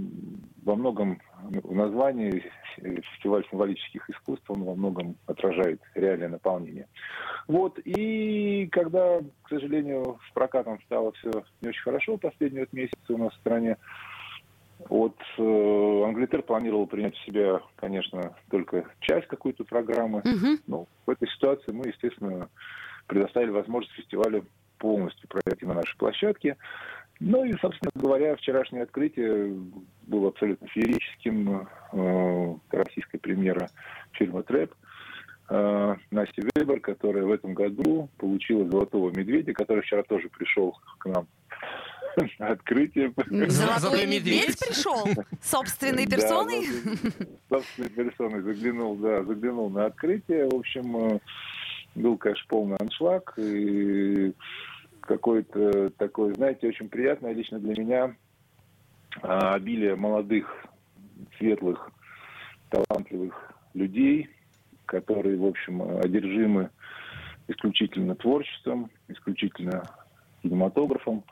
во 0.65 0.75
многом 0.75 1.21
в 1.43 1.75
названии 1.75 2.45
фестиваль 2.77 3.45
символических 3.51 4.09
искусств, 4.11 4.51
он 4.51 4.65
во 4.65 4.75
многом 4.75 5.17
отражает 5.27 5.81
реальное 5.95 6.29
наполнение. 6.29 6.88
Вот, 7.49 7.79
и 7.85 8.69
когда, 8.71 9.21
к 9.43 9.49
сожалению, 9.49 10.19
с 10.29 10.33
прокатом 10.33 10.81
стало 10.87 11.12
все 11.12 11.31
не 11.61 11.69
очень 11.69 11.83
хорошо 11.83 12.17
последние 12.17 12.62
вот 12.62 12.73
месяцы 12.73 13.12
у 13.12 13.19
нас 13.19 13.33
в 13.33 13.41
стране, 13.41 13.77
вот 14.88 15.16
э, 15.38 16.05
Англитер 16.05 16.42
планировал 16.42 16.87
принять 16.87 17.16
в 17.16 17.25
себя, 17.25 17.61
конечно, 17.77 18.35
только 18.51 18.85
часть 19.01 19.27
какой-то 19.27 19.64
программы. 19.64 20.21
Угу. 20.21 20.62
Но 20.66 20.87
в 21.07 21.11
этой 21.11 21.29
ситуации 21.29 21.73
мы, 21.73 21.88
естественно, 21.88 22.49
предоставили 23.07 23.51
возможность 23.51 23.95
фестивалю 23.95 24.47
полностью 24.79 25.29
пройти 25.29 25.64
на 25.64 25.75
нашей 25.75 25.97
площадке. 25.97 26.57
Ну 27.21 27.45
и, 27.45 27.53
собственно 27.59 27.92
говоря, 27.95 28.35
вчерашнее 28.37 28.83
открытие 28.83 29.55
было 30.07 30.29
абсолютно 30.29 30.66
феерическим. 30.68 31.68
Э, 31.92 32.55
российская 32.71 33.18
премьера 33.18 33.68
фильма 34.12 34.42
«Трэп». 34.42 34.75
Э, 35.49 35.95
Настя 36.11 36.42
Вебер, 36.55 36.81
которая 36.81 37.25
в 37.25 37.31
этом 37.31 37.55
году 37.55 38.09
получила 38.18 38.68
«Золотого 38.68 39.11
медведя», 39.11 39.53
который 39.53 39.83
вчера 39.83 40.03
тоже 40.03 40.29
пришел 40.31 40.77
к 40.99 41.07
нам 41.07 41.27
открытие. 42.38 43.12
Золотой 43.48 44.07
медведь 44.07 44.59
пришел? 44.59 45.07
Собственной 45.42 46.07
персоной? 46.07 46.66
Собственной 47.48 47.90
персоной 47.90 48.42
заглянул, 48.42 48.96
да, 48.96 49.22
заглянул 49.25 49.70
на 49.70 49.87
открытие. 49.87 50.48
В 50.48 50.55
общем, 50.55 50.96
э, 50.96 51.18
был, 51.94 52.16
конечно, 52.16 52.44
полный 52.48 52.77
аншлаг. 52.77 53.35
И 53.37 54.33
какой-то 55.01 55.90
такой, 55.90 56.35
знаете, 56.35 56.68
очень 56.68 56.88
приятное 56.88 57.33
лично 57.33 57.59
для 57.59 57.75
меня 57.83 58.16
а, 59.20 59.55
обилие 59.55 59.96
молодых, 59.96 60.64
светлых, 61.38 61.90
талантливых 62.70 63.53
людей, 63.75 64.31
которые, 64.87 65.37
в 65.37 65.44
общем, 65.44 65.83
одержимы 65.98 66.70
исключительно 67.48 68.14
творчеством, 68.14 68.90
исключительно 69.09 69.83
кинематографом. 70.42 71.24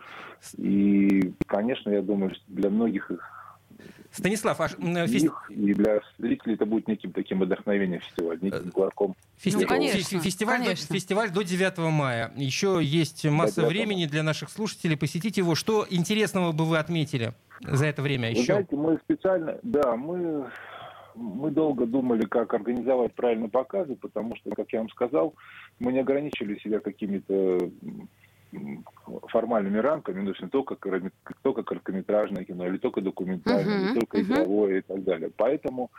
И, 0.57 1.33
конечно, 1.47 1.91
я 1.91 2.03
думаю, 2.03 2.35
для 2.49 2.71
многих 2.71 3.11
их 3.11 3.41
Станислав, 4.13 4.61
аж 4.61 4.73
фест... 5.09 5.29
и 5.51 5.75
для 5.75 6.01
зрителей 6.19 6.55
это 6.55 6.67
будет 6.67 6.89
неким 6.89 7.13
таким 7.13 7.41
вдохновением 7.41 8.01
фестиваля, 8.01 8.39
неким 8.43 8.71
главком. 8.71 9.15
Фестиваль, 9.37 9.63
ну, 9.63 9.69
конечно, 9.69 10.21
фестиваль, 10.21 10.63
конечно. 10.65 10.89
До, 10.89 10.95
фестиваль 10.95 11.31
до 11.31 11.43
9 11.43 11.79
мая. 11.93 12.33
Еще 12.35 12.81
есть 12.83 13.25
масса 13.25 13.65
времени 13.65 14.07
для 14.07 14.25
наших 14.25 14.51
слушателей 14.51 14.97
посетить 14.97 15.37
его. 15.37 15.55
Что 15.55 15.87
интересного 15.89 16.51
бы 16.51 16.65
вы 16.65 16.79
отметили 16.79 17.35
за 17.61 17.87
это 17.87 18.03
время 18.03 18.31
еще? 18.31 18.41
Вы 18.41 18.45
знаете, 18.47 18.77
мы 18.77 18.99
специально, 19.05 19.59
да, 19.63 19.97
мы 19.97 20.51
мы 21.15 21.51
долго 21.51 21.87
думали, 21.87 22.25
как 22.25 22.55
организовать 22.55 23.13
правильно 23.15 23.49
показы, 23.49 23.97
потому 23.97 24.37
что, 24.37 24.51
как 24.51 24.73
я 24.73 24.79
вам 24.79 24.89
сказал, 24.91 25.35
мы 25.79 25.93
не 25.93 26.01
ограничили 26.01 26.59
себя 26.61 26.81
какими-то 26.81 27.71
формальными 29.29 29.79
рамками, 29.79 30.21
ну, 30.21 30.33
то 30.33 30.39
есть 30.39 30.53
только, 30.53 30.77
только 31.43 31.63
короткометражное 31.63 32.45
кино, 32.45 32.67
или 32.67 32.79
только 32.79 33.01
документальное, 33.01 33.79
uh-huh, 33.79 33.91
или 33.93 34.01
только 34.01 34.19
uh-huh. 34.19 34.23
игровое 34.23 34.79
и 34.79 34.81
так 34.83 35.05
далее. 35.05 35.31
Поэтому 35.37 35.91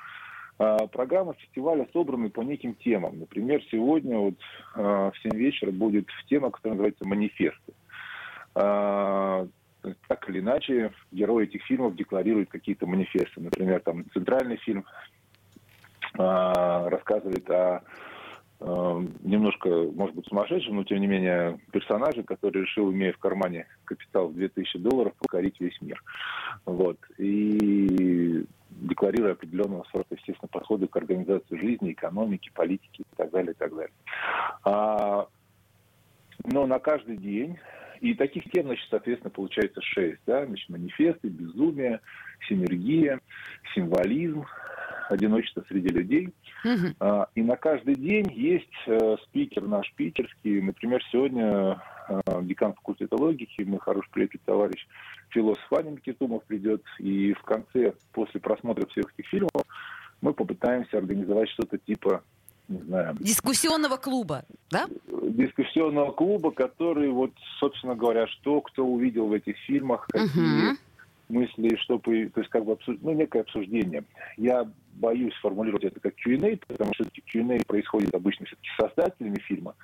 а, 0.57 0.87
программа 0.87 1.33
фестиваля 1.33 1.87
собраны 1.93 2.29
по 2.29 2.41
неким 2.41 2.75
темам. 2.75 3.19
Например, 3.19 3.61
сегодня 3.71 4.17
вот 4.17 4.35
а, 4.75 5.11
в 5.11 5.17
7 5.19 5.35
вечера 5.35 5.71
будет 5.71 6.07
тема, 6.27 6.51
которая 6.51 6.75
называется 6.75 7.07
«Манифесты». 7.07 7.73
А, 8.53 9.47
так 10.07 10.29
или 10.29 10.39
иначе, 10.39 10.91
герои 11.11 11.45
этих 11.45 11.63
фильмов 11.63 11.95
декларируют 11.95 12.49
какие-то 12.49 12.85
манифесты. 12.85 13.41
Например, 13.41 13.79
там 13.79 14.05
центральный 14.13 14.57
фильм 14.57 14.85
а, 16.17 16.89
рассказывает 16.89 17.49
о 17.49 17.81
Э, 17.81 18.10
немножко, 18.61 19.69
может 19.69 20.15
быть, 20.15 20.27
сумасшедшим, 20.27 20.75
но, 20.75 20.83
тем 20.83 20.99
не 20.99 21.07
менее, 21.07 21.59
персонажа, 21.71 22.21
который 22.21 22.61
решил, 22.61 22.91
имея 22.91 23.11
в 23.13 23.17
кармане 23.17 23.65
капитал 23.85 24.27
в 24.27 24.35
2000 24.35 24.77
долларов, 24.79 25.13
покорить 25.19 25.59
весь 25.59 25.79
мир. 25.81 26.01
Вот. 26.65 26.97
И 27.17 28.45
декларируя 28.69 29.33
определенного 29.33 29.83
сорта, 29.91 30.15
естественно, 30.15 30.49
подходы 30.51 30.87
к 30.87 30.95
организации 30.95 31.57
жизни, 31.57 31.93
экономики, 31.93 32.51
политики 32.53 33.01
и 33.01 33.15
так 33.15 33.31
далее, 33.31 33.53
и 33.53 33.55
так 33.55 33.73
далее. 33.73 33.93
А, 34.63 35.27
но 36.45 36.67
на 36.67 36.77
каждый 36.77 37.17
день 37.17 37.57
и 37.99 38.13
таких 38.13 38.43
тем, 38.51 38.65
значит, 38.65 38.87
соответственно, 38.89 39.31
получается 39.31 39.81
шесть. 39.81 40.21
Да? 40.25 40.45
Значит, 40.45 40.69
манифесты, 40.69 41.29
безумие, 41.29 41.99
синергия, 42.47 43.19
символизм, 43.75 44.45
одиночество 45.11 45.63
среди 45.67 45.89
людей. 45.89 46.33
Угу. 46.63 46.95
А, 46.99 47.27
и 47.35 47.41
на 47.41 47.55
каждый 47.55 47.95
день 47.95 48.31
есть 48.33 48.67
э, 48.87 49.17
спикер 49.23 49.63
наш 49.67 49.91
питерский. 49.93 50.61
Например, 50.61 51.01
сегодня 51.11 51.81
э, 52.07 52.21
декан 52.43 52.73
факультета 52.73 53.15
логики, 53.15 53.61
мой 53.61 53.79
хороший 53.79 54.09
приятель, 54.11 54.39
товарищ 54.45 54.87
философ 55.29 55.63
Ваня 55.69 55.95
Китумов 55.97 56.43
придет. 56.43 56.83
И 56.99 57.33
в 57.33 57.41
конце, 57.43 57.93
после 58.13 58.39
просмотра 58.39 58.85
всех 58.87 59.05
этих 59.13 59.29
фильмов, 59.29 59.51
мы 60.21 60.33
попытаемся 60.33 60.97
организовать 60.97 61.49
что-то 61.49 61.77
типа 61.77 62.23
не 62.67 62.81
знаю... 62.83 63.17
Дискуссионного 63.19 63.97
клуба, 63.97 64.45
да? 64.69 64.87
Дискуссионного 65.07 66.11
клуба, 66.11 66.51
который, 66.51 67.09
вот, 67.09 67.31
собственно 67.59 67.95
говоря, 67.95 68.27
что 68.27 68.61
кто 68.61 68.85
увидел 68.85 69.27
в 69.27 69.33
этих 69.33 69.57
фильмах, 69.67 70.07
какие... 70.07 70.71
Угу 70.71 70.77
мысли, 71.31 71.75
что 71.77 71.97
то 71.97 72.11
есть 72.11 72.49
как 72.49 72.65
бы 72.65 72.77
ну, 73.01 73.13
некое 73.13 73.41
обсуждение. 73.41 74.03
Я 74.37 74.69
боюсь 74.93 75.33
формулировать 75.41 75.85
это 75.85 75.99
как 75.99 76.15
Q&A, 76.15 76.57
потому 76.67 76.93
что 76.93 77.05
Q&A 77.05 77.59
происходит 77.65 78.13
обычно 78.13 78.45
все-таки 78.45 78.69
с 78.69 78.81
создателями 78.81 79.39
фильма, 79.39 79.75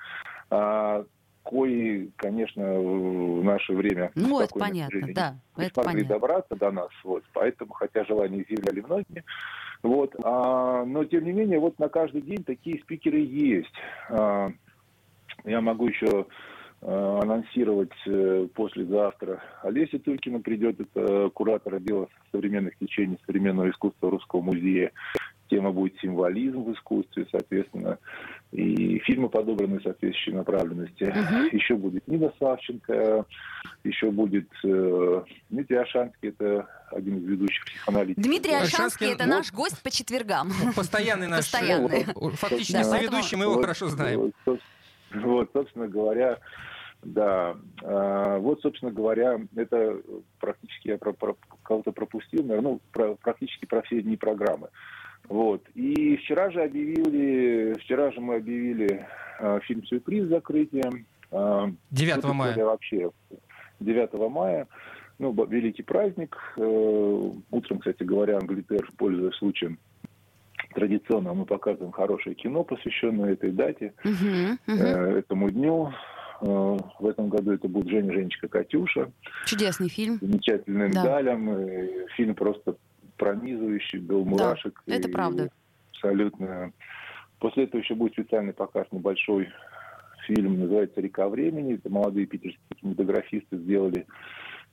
а, 0.50 1.04
кои, 1.42 2.10
конечно, 2.16 2.78
в 2.78 3.42
наше 3.42 3.72
время... 3.72 4.12
Ну, 4.14 4.40
это 4.40 4.54
понятно, 4.54 5.08
да, 5.14 5.36
это 5.56 5.82
понятно. 5.82 6.08
добраться 6.08 6.56
до 6.56 6.70
нас, 6.70 6.90
вот, 7.02 7.24
поэтому, 7.32 7.72
хотя 7.72 8.04
желание 8.04 8.42
изъявляли 8.42 8.80
многие, 8.80 9.24
вот, 9.82 10.14
а, 10.22 10.84
но, 10.84 11.04
тем 11.04 11.24
не 11.24 11.32
менее, 11.32 11.58
вот 11.58 11.78
на 11.78 11.88
каждый 11.88 12.20
день 12.20 12.44
такие 12.44 12.80
спикеры 12.82 13.18
есть. 13.18 13.74
А, 14.10 14.50
я 15.44 15.60
могу 15.60 15.88
еще 15.88 16.26
анонсировать 16.80 17.92
э, 18.06 18.46
послезавтра. 18.54 19.42
Олеся 19.62 19.98
Тюлькина 19.98 20.40
придет, 20.40 20.78
это 20.80 21.28
куратор 21.30 21.74
отдела 21.74 22.08
современных 22.30 22.76
течений 22.78 23.18
современного 23.26 23.70
искусства 23.70 24.10
Русского 24.10 24.42
музея. 24.42 24.92
Тема 25.50 25.72
будет 25.72 25.98
символизм 26.00 26.62
в 26.62 26.74
искусстве, 26.74 27.26
соответственно, 27.30 27.98
и 28.52 28.98
фильмы 29.00 29.30
подобраны 29.30 29.80
соответствующей 29.80 30.32
направленности. 30.32 31.04
Uh-huh. 31.04 31.48
Еще 31.52 31.74
будет 31.74 32.06
Нина 32.06 32.30
Савченко, 32.38 33.24
еще 33.82 34.10
будет 34.10 34.48
э, 34.62 35.22
Дмитрий 35.48 35.76
Ашанский, 35.76 36.28
это 36.28 36.68
один 36.90 37.18
из 37.18 37.24
ведущих 37.24 37.64
психоаналитиков. 37.64 38.24
Дмитрий 38.24 38.54
Ашанский, 38.54 39.12
это 39.12 39.26
наш 39.26 39.50
гость 39.52 39.82
по 39.82 39.90
четвергам. 39.90 40.50
Постоянный 40.76 41.28
наш. 41.28 41.50
Постоянный. 41.50 42.04
Фактически 42.34 42.82
соведущий, 42.82 43.36
мы 43.36 43.44
его 43.44 43.60
хорошо 43.60 43.88
знаем. 43.88 44.32
Вот, 45.14 45.50
собственно 45.52 45.88
говоря, 45.88 46.38
да. 47.02 47.56
А, 47.82 48.38
вот, 48.38 48.60
собственно 48.60 48.90
говоря, 48.90 49.40
это 49.56 50.00
практически 50.40 50.88
я 50.88 50.98
про, 50.98 51.12
про, 51.12 51.36
кого-то 51.62 51.92
пропустил, 51.92 52.44
наверное, 52.44 52.72
ну, 52.72 52.80
про, 52.92 53.14
практически 53.14 53.66
про 53.66 53.82
все 53.82 54.02
дни 54.02 54.16
программы. 54.16 54.68
Вот. 55.28 55.62
И 55.74 56.16
вчера 56.16 56.50
же 56.50 56.62
объявили, 56.62 57.74
вчера 57.80 58.10
же 58.12 58.20
мы 58.20 58.36
объявили 58.36 59.06
э, 59.40 59.60
фильм 59.64 59.84
«Сюрприз» 59.84 60.28
закрытием. 60.28 61.06
Э, 61.30 61.70
9 61.90 62.24
мая. 62.24 62.64
Вообще 62.64 63.10
9 63.80 64.30
мая. 64.30 64.66
Ну, 65.18 65.32
великий 65.46 65.82
праздник. 65.82 66.36
Э, 66.56 67.30
утром, 67.50 67.78
кстати 67.78 68.02
говоря, 68.04 68.38
Англитер, 68.38 68.88
пользуясь 68.96 69.34
случаем, 69.36 69.78
традиционно 70.74 71.34
мы 71.34 71.44
показываем 71.44 71.92
хорошее 71.92 72.34
кино, 72.34 72.64
посвященное 72.64 73.32
этой 73.32 73.50
дате, 73.50 73.94
uh-huh, 74.04 74.58
uh-huh. 74.66 75.18
этому 75.18 75.50
дню. 75.50 75.92
Э, 76.40 76.76
в 76.98 77.06
этом 77.06 77.28
году 77.28 77.52
это 77.52 77.68
будет 77.68 77.88
Женя, 77.88 78.12
Женечка, 78.12 78.48
Катюша. 78.48 79.10
Чудесный 79.46 79.88
фильм. 79.88 80.18
Замечательным 80.20 80.92
да. 80.92 81.02
далем. 81.02 82.06
Фильм 82.16 82.34
просто 82.34 82.76
пронизывающий, 83.16 83.98
был 83.98 84.24
мурашек. 84.24 84.82
Да, 84.86 84.94
это 84.94 85.08
правда. 85.08 85.50
Абсолютно. 85.92 86.72
После 87.38 87.64
этого 87.64 87.80
еще 87.80 87.94
будет 87.94 88.12
специальный 88.12 88.52
показ 88.52 88.86
небольшой 88.90 89.48
фильм, 90.26 90.60
называется 90.60 91.00
«Река 91.00 91.28
времени». 91.28 91.74
Это 91.74 91.90
молодые 91.90 92.26
питерские 92.26 92.60
кинематографисты 92.80 93.56
сделали 93.58 94.06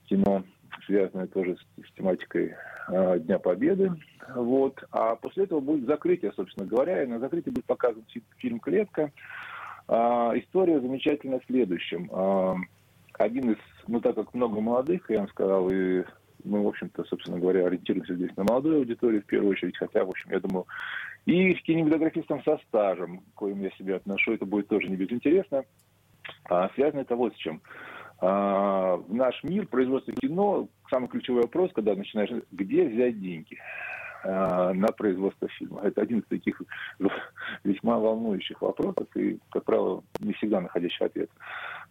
кино, 0.06 0.44
связанное 0.86 1.28
тоже 1.28 1.58
с, 1.58 1.88
с 1.88 1.92
тематикой 1.94 2.54
э, 2.88 3.20
Дня 3.20 3.40
Победы. 3.40 3.92
Вот. 4.36 4.84
А 4.92 5.16
после 5.16 5.44
этого 5.44 5.60
будет 5.60 5.86
закрытие, 5.86 6.32
собственно 6.36 6.68
говоря, 6.68 7.04
и 7.04 7.08
на 7.08 7.20
закрытии 7.20 7.50
будет 7.50 7.66
показан 7.66 8.04
фильм 8.38 8.60
«Клетка». 8.60 9.12
А, 9.88 10.34
история 10.36 10.80
замечательная 10.80 11.40
в 11.40 11.46
следующем. 11.46 12.10
А, 12.12 12.56
один 13.14 13.52
из, 13.52 13.58
ну 13.88 14.02
так 14.02 14.16
как 14.16 14.34
много 14.34 14.60
молодых, 14.60 15.10
я 15.10 15.20
вам 15.20 15.30
сказал, 15.30 15.70
и 15.70 16.04
мы, 16.44 16.64
в 16.64 16.68
общем-то, 16.68 17.04
собственно 17.06 17.40
говоря, 17.40 17.66
ориентируемся 17.66 18.16
здесь 18.16 18.36
на 18.36 18.44
молодую 18.44 18.78
аудиторию 18.78 19.22
в 19.22 19.26
первую 19.26 19.52
очередь, 19.52 19.78
хотя, 19.78 20.04
в 20.06 20.10
общем, 20.10 20.32
я 20.32 20.40
думаю, 20.40 20.66
и 21.26 21.54
кинематографистам 21.54 22.44
со 22.44 22.58
стажем, 22.68 23.20
к 23.20 23.34
коим 23.36 23.62
я 23.62 23.72
себя 23.72 23.96
отношу, 23.98 24.34
это 24.34 24.46
будет 24.46 24.68
тоже 24.68 24.88
не 24.88 24.96
безинтересно. 24.96 25.66
А, 26.50 26.70
связано 26.76 27.02
это 27.02 27.16
вот 27.16 27.34
с 27.34 27.38
чем. 27.38 27.62
А, 28.20 28.98
в 28.98 29.14
наш 29.14 29.44
мир 29.44 29.68
производство 29.68 30.14
кино, 30.14 30.68
самый 30.90 31.08
ключевой 31.08 31.44
вопрос, 31.44 31.72
когда 31.74 31.96
начинаешь, 31.96 32.32
где 32.52 32.86
взять 32.86 33.20
деньги? 33.20 33.58
Э, 34.26 34.74
на 34.74 34.88
производство 34.88 35.48
фильма. 35.50 35.82
Это 35.84 36.02
один 36.02 36.20
из 36.20 36.26
таких 36.26 36.60
весьма 37.64 38.00
волнующих 38.00 38.60
вопросов 38.60 39.08
и, 39.16 39.38
как 39.52 39.66
правило, 39.66 40.04
не 40.20 40.34
всегда 40.34 40.62
находящий 40.62 41.06
ответ. 41.06 41.30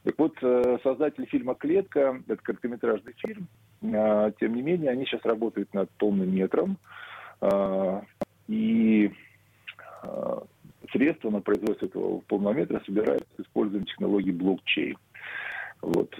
Так 0.02 0.18
вот, 0.18 0.34
э, 0.42 0.78
создатель 0.82 1.26
фильма 1.26 1.54
«Клетка»— 1.54 2.20
это 2.26 2.42
короткометражный 2.42 3.14
фильм. 3.18 3.46
Э, 3.82 4.32
тем 4.40 4.56
не 4.56 4.62
менее, 4.62 4.90
они 4.90 5.04
сейчас 5.04 5.24
работают 5.24 5.72
над 5.74 5.90
полным 5.90 6.34
метром. 6.34 6.78
И 8.48 9.12
средства 10.92 11.30
на 11.30 11.40
производство 11.40 11.86
этого 11.86 12.20
полного 12.20 12.54
метра 12.54 12.80
собираются 12.84 13.26
с 13.38 13.86
технологии 13.86 14.30
блокчейн. 14.30 14.96
Вот, 15.82 16.14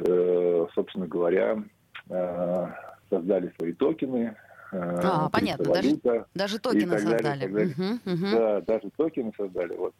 собственно 0.75 1.07
говоря, 1.07 1.63
создали 2.09 3.53
свои 3.59 3.73
токены, 3.73 4.37
а, 4.73 5.29
понятно, 5.31 5.73
даже, 5.73 6.01
даже 6.35 6.59
токены 6.59 6.99
создали. 6.99 7.47
Угу, 7.47 8.13
угу. 8.13 8.27
Да, 8.33 8.61
даже 8.63 8.91
токены 8.97 9.33
создали. 9.37 9.77
Вот. 9.77 9.95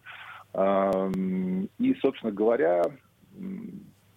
И, 1.79 1.95
собственно 2.01 2.33
говоря, 2.33 2.83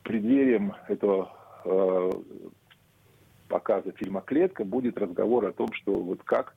преддверием 0.04 0.74
этого 0.88 1.32
а, 1.66 2.10
показа 3.48 3.92
фильма 3.94 4.22
«Клетка» 4.22 4.64
будет 4.64 4.98
разговор 4.98 5.46
о 5.46 5.54
том, 5.54 5.72
что 5.74 5.94
вот 5.94 6.24
как, 6.24 6.56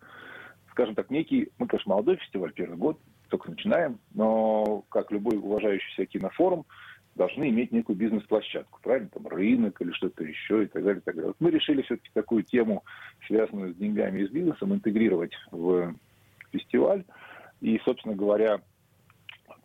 скажем 0.71 0.95
так, 0.95 1.11
некий, 1.11 1.51
мы, 1.59 1.67
конечно, 1.67 1.91
молодой 1.91 2.17
фестиваль, 2.17 2.53
первый 2.53 2.77
год, 2.77 2.99
только 3.29 3.51
начинаем, 3.51 3.99
но 4.13 4.85
как 4.89 5.11
любой 5.13 5.39
уважающий 5.39 5.93
себя 5.95 6.07
кинофорум, 6.07 6.67
должны 7.15 7.49
иметь 7.49 7.73
некую 7.73 7.97
бизнес-площадку, 7.97 8.81
правильно, 8.83 9.09
там 9.09 9.27
рынок 9.27 9.81
или 9.81 9.93
что-то 9.93 10.25
еще 10.25 10.65
и 10.65 10.67
так 10.67 10.83
далее. 10.83 11.01
И 11.01 11.05
так 11.05 11.15
далее. 11.15 11.29
Вот 11.29 11.37
мы 11.41 11.51
решили 11.51 11.83
все-таки 11.83 12.11
такую 12.15 12.43
тему, 12.45 12.85
связанную 13.27 13.75
с 13.75 13.77
деньгами 13.77 14.21
и 14.21 14.27
с 14.27 14.31
бизнесом, 14.31 14.75
интегрировать 14.75 15.33
в 15.51 15.95
фестиваль. 16.53 17.05
И, 17.61 17.79
собственно 17.85 18.15
говоря, 18.15 18.61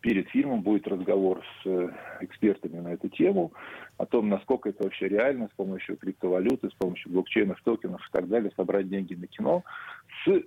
перед 0.02 0.28
фильмом 0.30 0.62
будет 0.62 0.88
разговор 0.88 1.44
с 1.64 1.68
э, 1.68 1.90
экспертами 2.22 2.80
на 2.80 2.94
эту 2.94 3.10
тему, 3.10 3.54
о 3.98 4.06
том, 4.06 4.28
насколько 4.28 4.70
это 4.70 4.84
вообще 4.84 5.08
реально 5.08 5.48
с 5.48 5.56
помощью 5.56 5.98
криптовалюты, 5.98 6.70
с 6.70 6.74
помощью 6.74 7.12
блокчейнов, 7.12 7.62
токенов 7.64 8.02
и 8.02 8.12
так 8.12 8.28
далее, 8.28 8.52
собрать 8.56 8.90
деньги 8.90 9.14
на 9.14 9.28
кино 9.28 9.64
с 10.26 10.44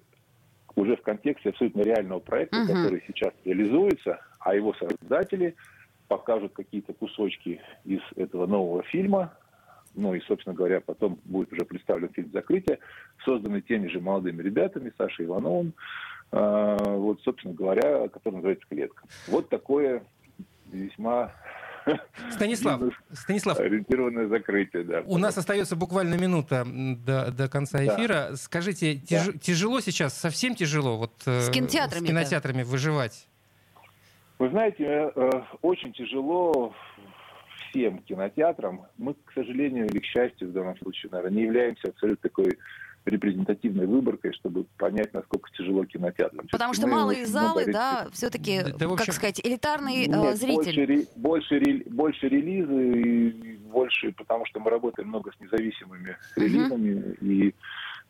уже 0.76 0.94
в 0.96 1.02
контексте 1.02 1.48
абсолютно 1.48 1.80
реального 1.80 2.20
проекта, 2.20 2.58
uh-huh. 2.58 2.66
который 2.68 3.02
сейчас 3.08 3.32
реализуется, 3.44 4.20
а 4.38 4.54
его 4.54 4.74
создатели– 4.74 5.56
покажут 6.08 6.54
какие-то 6.54 6.92
кусочки 6.92 7.60
из 7.84 8.00
этого 8.16 8.46
нового 8.46 8.82
фильма, 8.84 9.34
ну 9.94 10.14
и, 10.14 10.20
собственно 10.20 10.54
говоря, 10.54 10.80
потом 10.80 11.18
будет 11.24 11.52
уже 11.52 11.64
представлен 11.64 12.08
фильм 12.10 12.30
«Закрытие», 12.32 12.78
созданный 13.24 13.62
теми 13.62 13.88
же 13.88 14.00
молодыми 14.00 14.42
ребятами, 14.42 14.92
Сашей 14.96 15.26
Ивановым, 15.26 15.74
э, 16.32 16.76
вот, 16.80 17.20
собственно 17.22 17.54
говоря, 17.54 18.08
который 18.08 18.36
называется 18.36 18.66
«Клетка». 18.68 19.02
Вот 19.28 19.48
такое 19.48 20.02
весьма 20.70 21.32
Станислав, 22.30 22.82
Станислав, 23.12 23.58
ориентированное 23.58 24.28
закрытие, 24.28 24.84
да. 24.84 25.02
У 25.06 25.18
нас 25.18 25.36
остается 25.38 25.76
буквально 25.76 26.14
минута 26.14 26.66
до, 26.66 27.30
до 27.30 27.48
конца 27.48 27.84
эфира. 27.84 28.28
Да. 28.30 28.36
Скажите, 28.36 28.96
тяж, 28.96 29.26
да. 29.26 29.32
тяжело 29.38 29.80
сейчас, 29.80 30.14
совсем 30.18 30.54
тяжело 30.54 30.98
вот 30.98 31.12
э, 31.26 31.40
с 31.42 31.50
кинотеатрами, 31.50 32.04
с 32.04 32.08
кинотеатрами 32.08 32.62
выживать? 32.62 33.27
Вы 34.38 34.50
знаете, 34.50 34.84
э, 35.14 35.30
очень 35.62 35.92
тяжело 35.92 36.72
всем 37.70 37.98
кинотеатрам. 37.98 38.86
Мы, 38.96 39.14
к 39.14 39.32
сожалению 39.32 39.86
или 39.86 39.98
к 39.98 40.04
счастью 40.04 40.48
в 40.48 40.52
данном 40.52 40.76
случае, 40.78 41.10
наверное, 41.10 41.36
не 41.36 41.42
являемся 41.44 41.88
абсолютно 41.88 42.28
такой 42.28 42.58
репрезентативной 43.04 43.86
выборкой, 43.86 44.32
чтобы 44.34 44.64
понять, 44.76 45.12
насколько 45.14 45.50
тяжело 45.56 45.84
кинотеатрам. 45.84 46.46
Потому 46.50 46.74
что 46.74 46.86
малые 46.86 47.26
залы, 47.26 47.64
да, 47.66 48.08
все-таки, 48.12 48.62
да, 48.62 48.86
общем... 48.86 48.96
как 48.96 49.14
сказать, 49.14 49.40
элитарный 49.42 50.04
э, 50.04 50.08
Нет, 50.08 50.36
зритель. 50.36 51.06
Больше, 51.16 51.58
больше, 51.58 51.84
больше 51.86 52.28
релизы 52.28 53.00
и 53.00 53.56
больше, 53.56 54.12
потому 54.12 54.46
что 54.46 54.60
мы 54.60 54.70
работаем 54.70 55.08
много 55.08 55.32
с 55.32 55.40
независимыми 55.40 56.16
релизами 56.36 57.16
и 57.20 57.54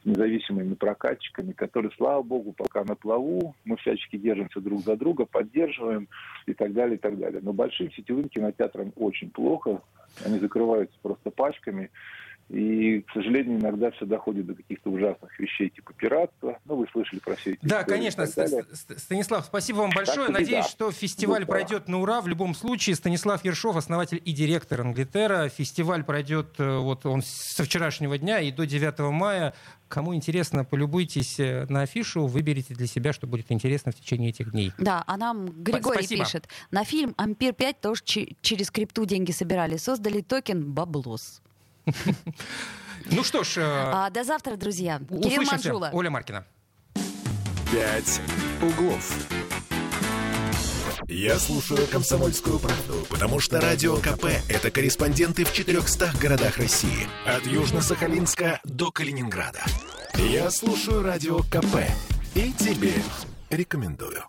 независимыми 0.08 0.74
прокатчиками, 0.74 1.52
которые, 1.52 1.92
слава 1.96 2.22
богу, 2.22 2.52
пока 2.52 2.84
на 2.84 2.94
плаву, 2.94 3.54
мы 3.64 3.76
всячески 3.76 4.16
держимся 4.16 4.60
друг 4.60 4.80
за 4.80 4.96
друга, 4.96 5.24
поддерживаем 5.24 6.08
и 6.46 6.54
так 6.54 6.72
далее, 6.72 6.96
и 6.96 7.00
так 7.00 7.18
далее. 7.18 7.40
Но 7.42 7.52
большим 7.52 7.92
сетевым 7.92 8.28
кинотеатрам 8.28 8.92
очень 8.96 9.30
плохо, 9.30 9.82
они 10.24 10.38
закрываются 10.38 10.96
просто 11.02 11.30
пачками, 11.30 11.90
И, 12.48 13.02
к 13.02 13.12
сожалению, 13.12 13.58
иногда 13.58 13.90
все 13.90 14.06
доходит 14.06 14.46
до 14.46 14.54
каких-то 14.54 14.88
ужасных 14.90 15.38
вещей, 15.38 15.68
типа 15.68 15.92
пиратства. 15.92 16.58
Ну, 16.64 16.76
вы 16.76 16.86
слышали 16.90 17.18
про 17.18 17.36
все 17.36 17.52
эти 17.52 17.60
Да, 17.62 17.84
конечно. 17.84 18.26
Станислав, 18.26 19.44
спасибо 19.44 19.78
вам 19.78 19.90
большое. 19.94 20.30
Надеюсь, 20.30 20.64
да. 20.64 20.70
что 20.70 20.90
фестиваль 20.90 21.42
да. 21.42 21.46
пройдет 21.46 21.88
на 21.88 22.00
ура. 22.00 22.22
В 22.22 22.26
любом 22.26 22.54
случае, 22.54 22.96
Станислав 22.96 23.44
Ершов, 23.44 23.76
основатель 23.76 24.22
и 24.24 24.32
директор 24.32 24.80
Англитера. 24.80 25.50
Фестиваль 25.50 26.04
пройдет 26.04 26.54
э, 26.58 26.78
вот 26.78 27.04
он 27.04 27.20
со 27.22 27.64
вчерашнего 27.64 28.16
дня 28.16 28.40
и 28.40 28.50
до 28.50 28.64
9 28.66 28.98
мая. 29.12 29.52
Кому 29.88 30.14
интересно, 30.14 30.64
полюбуйтесь 30.64 31.38
э, 31.38 31.66
на 31.68 31.82
афишу, 31.82 32.26
выберите 32.26 32.72
для 32.72 32.86
себя, 32.86 33.12
что 33.12 33.26
будет 33.26 33.52
интересно 33.52 33.92
в 33.92 33.96
течение 33.96 34.30
этих 34.30 34.52
дней. 34.52 34.72
Да, 34.78 35.04
а 35.06 35.18
нам 35.18 35.46
Григорий 35.46 35.98
Спасибо. 35.98 36.24
пишет. 36.24 36.48
На 36.70 36.84
фильм 36.84 37.14
«Ампир 37.18 37.59
V» 37.59 37.76
тоже 37.82 38.02
через 38.04 38.70
крипту 38.70 39.04
деньги 39.04 39.32
собирали. 39.32 39.76
Создали 39.76 40.22
токен 40.22 40.72
«Баблос». 40.72 41.42
Ну 43.10 43.24
что 43.24 43.42
ж... 43.42 43.58
Э, 43.58 43.62
а, 43.64 44.10
до 44.10 44.22
завтра, 44.22 44.56
друзья. 44.56 45.00
Кирилл 45.08 45.42
Манжула. 45.42 45.90
Оля 45.92 46.10
Маркина. 46.10 46.44
«Пять 47.72 48.20
углов». 48.60 49.12
Я 51.06 51.38
слушаю 51.38 51.86
«Комсомольскую 51.86 52.58
правду», 52.58 53.06
потому 53.08 53.40
что 53.40 53.60
«Радио 53.60 53.96
КП»— 53.96 54.26
это 54.48 54.70
корреспонденты 54.70 55.44
в 55.44 55.52
400 55.52 56.12
городах 56.20 56.58
России. 56.58 57.08
От 57.24 57.46
Южно-Сахалинска 57.46 58.58
до 58.64 58.90
Калининграда. 58.90 59.60
Я 60.14 60.50
слушаю 60.50 61.02
«Радио 61.02 61.38
КП» 61.38 61.76
и 62.34 62.52
тебе 62.52 62.92
рекомендую. 63.48 64.22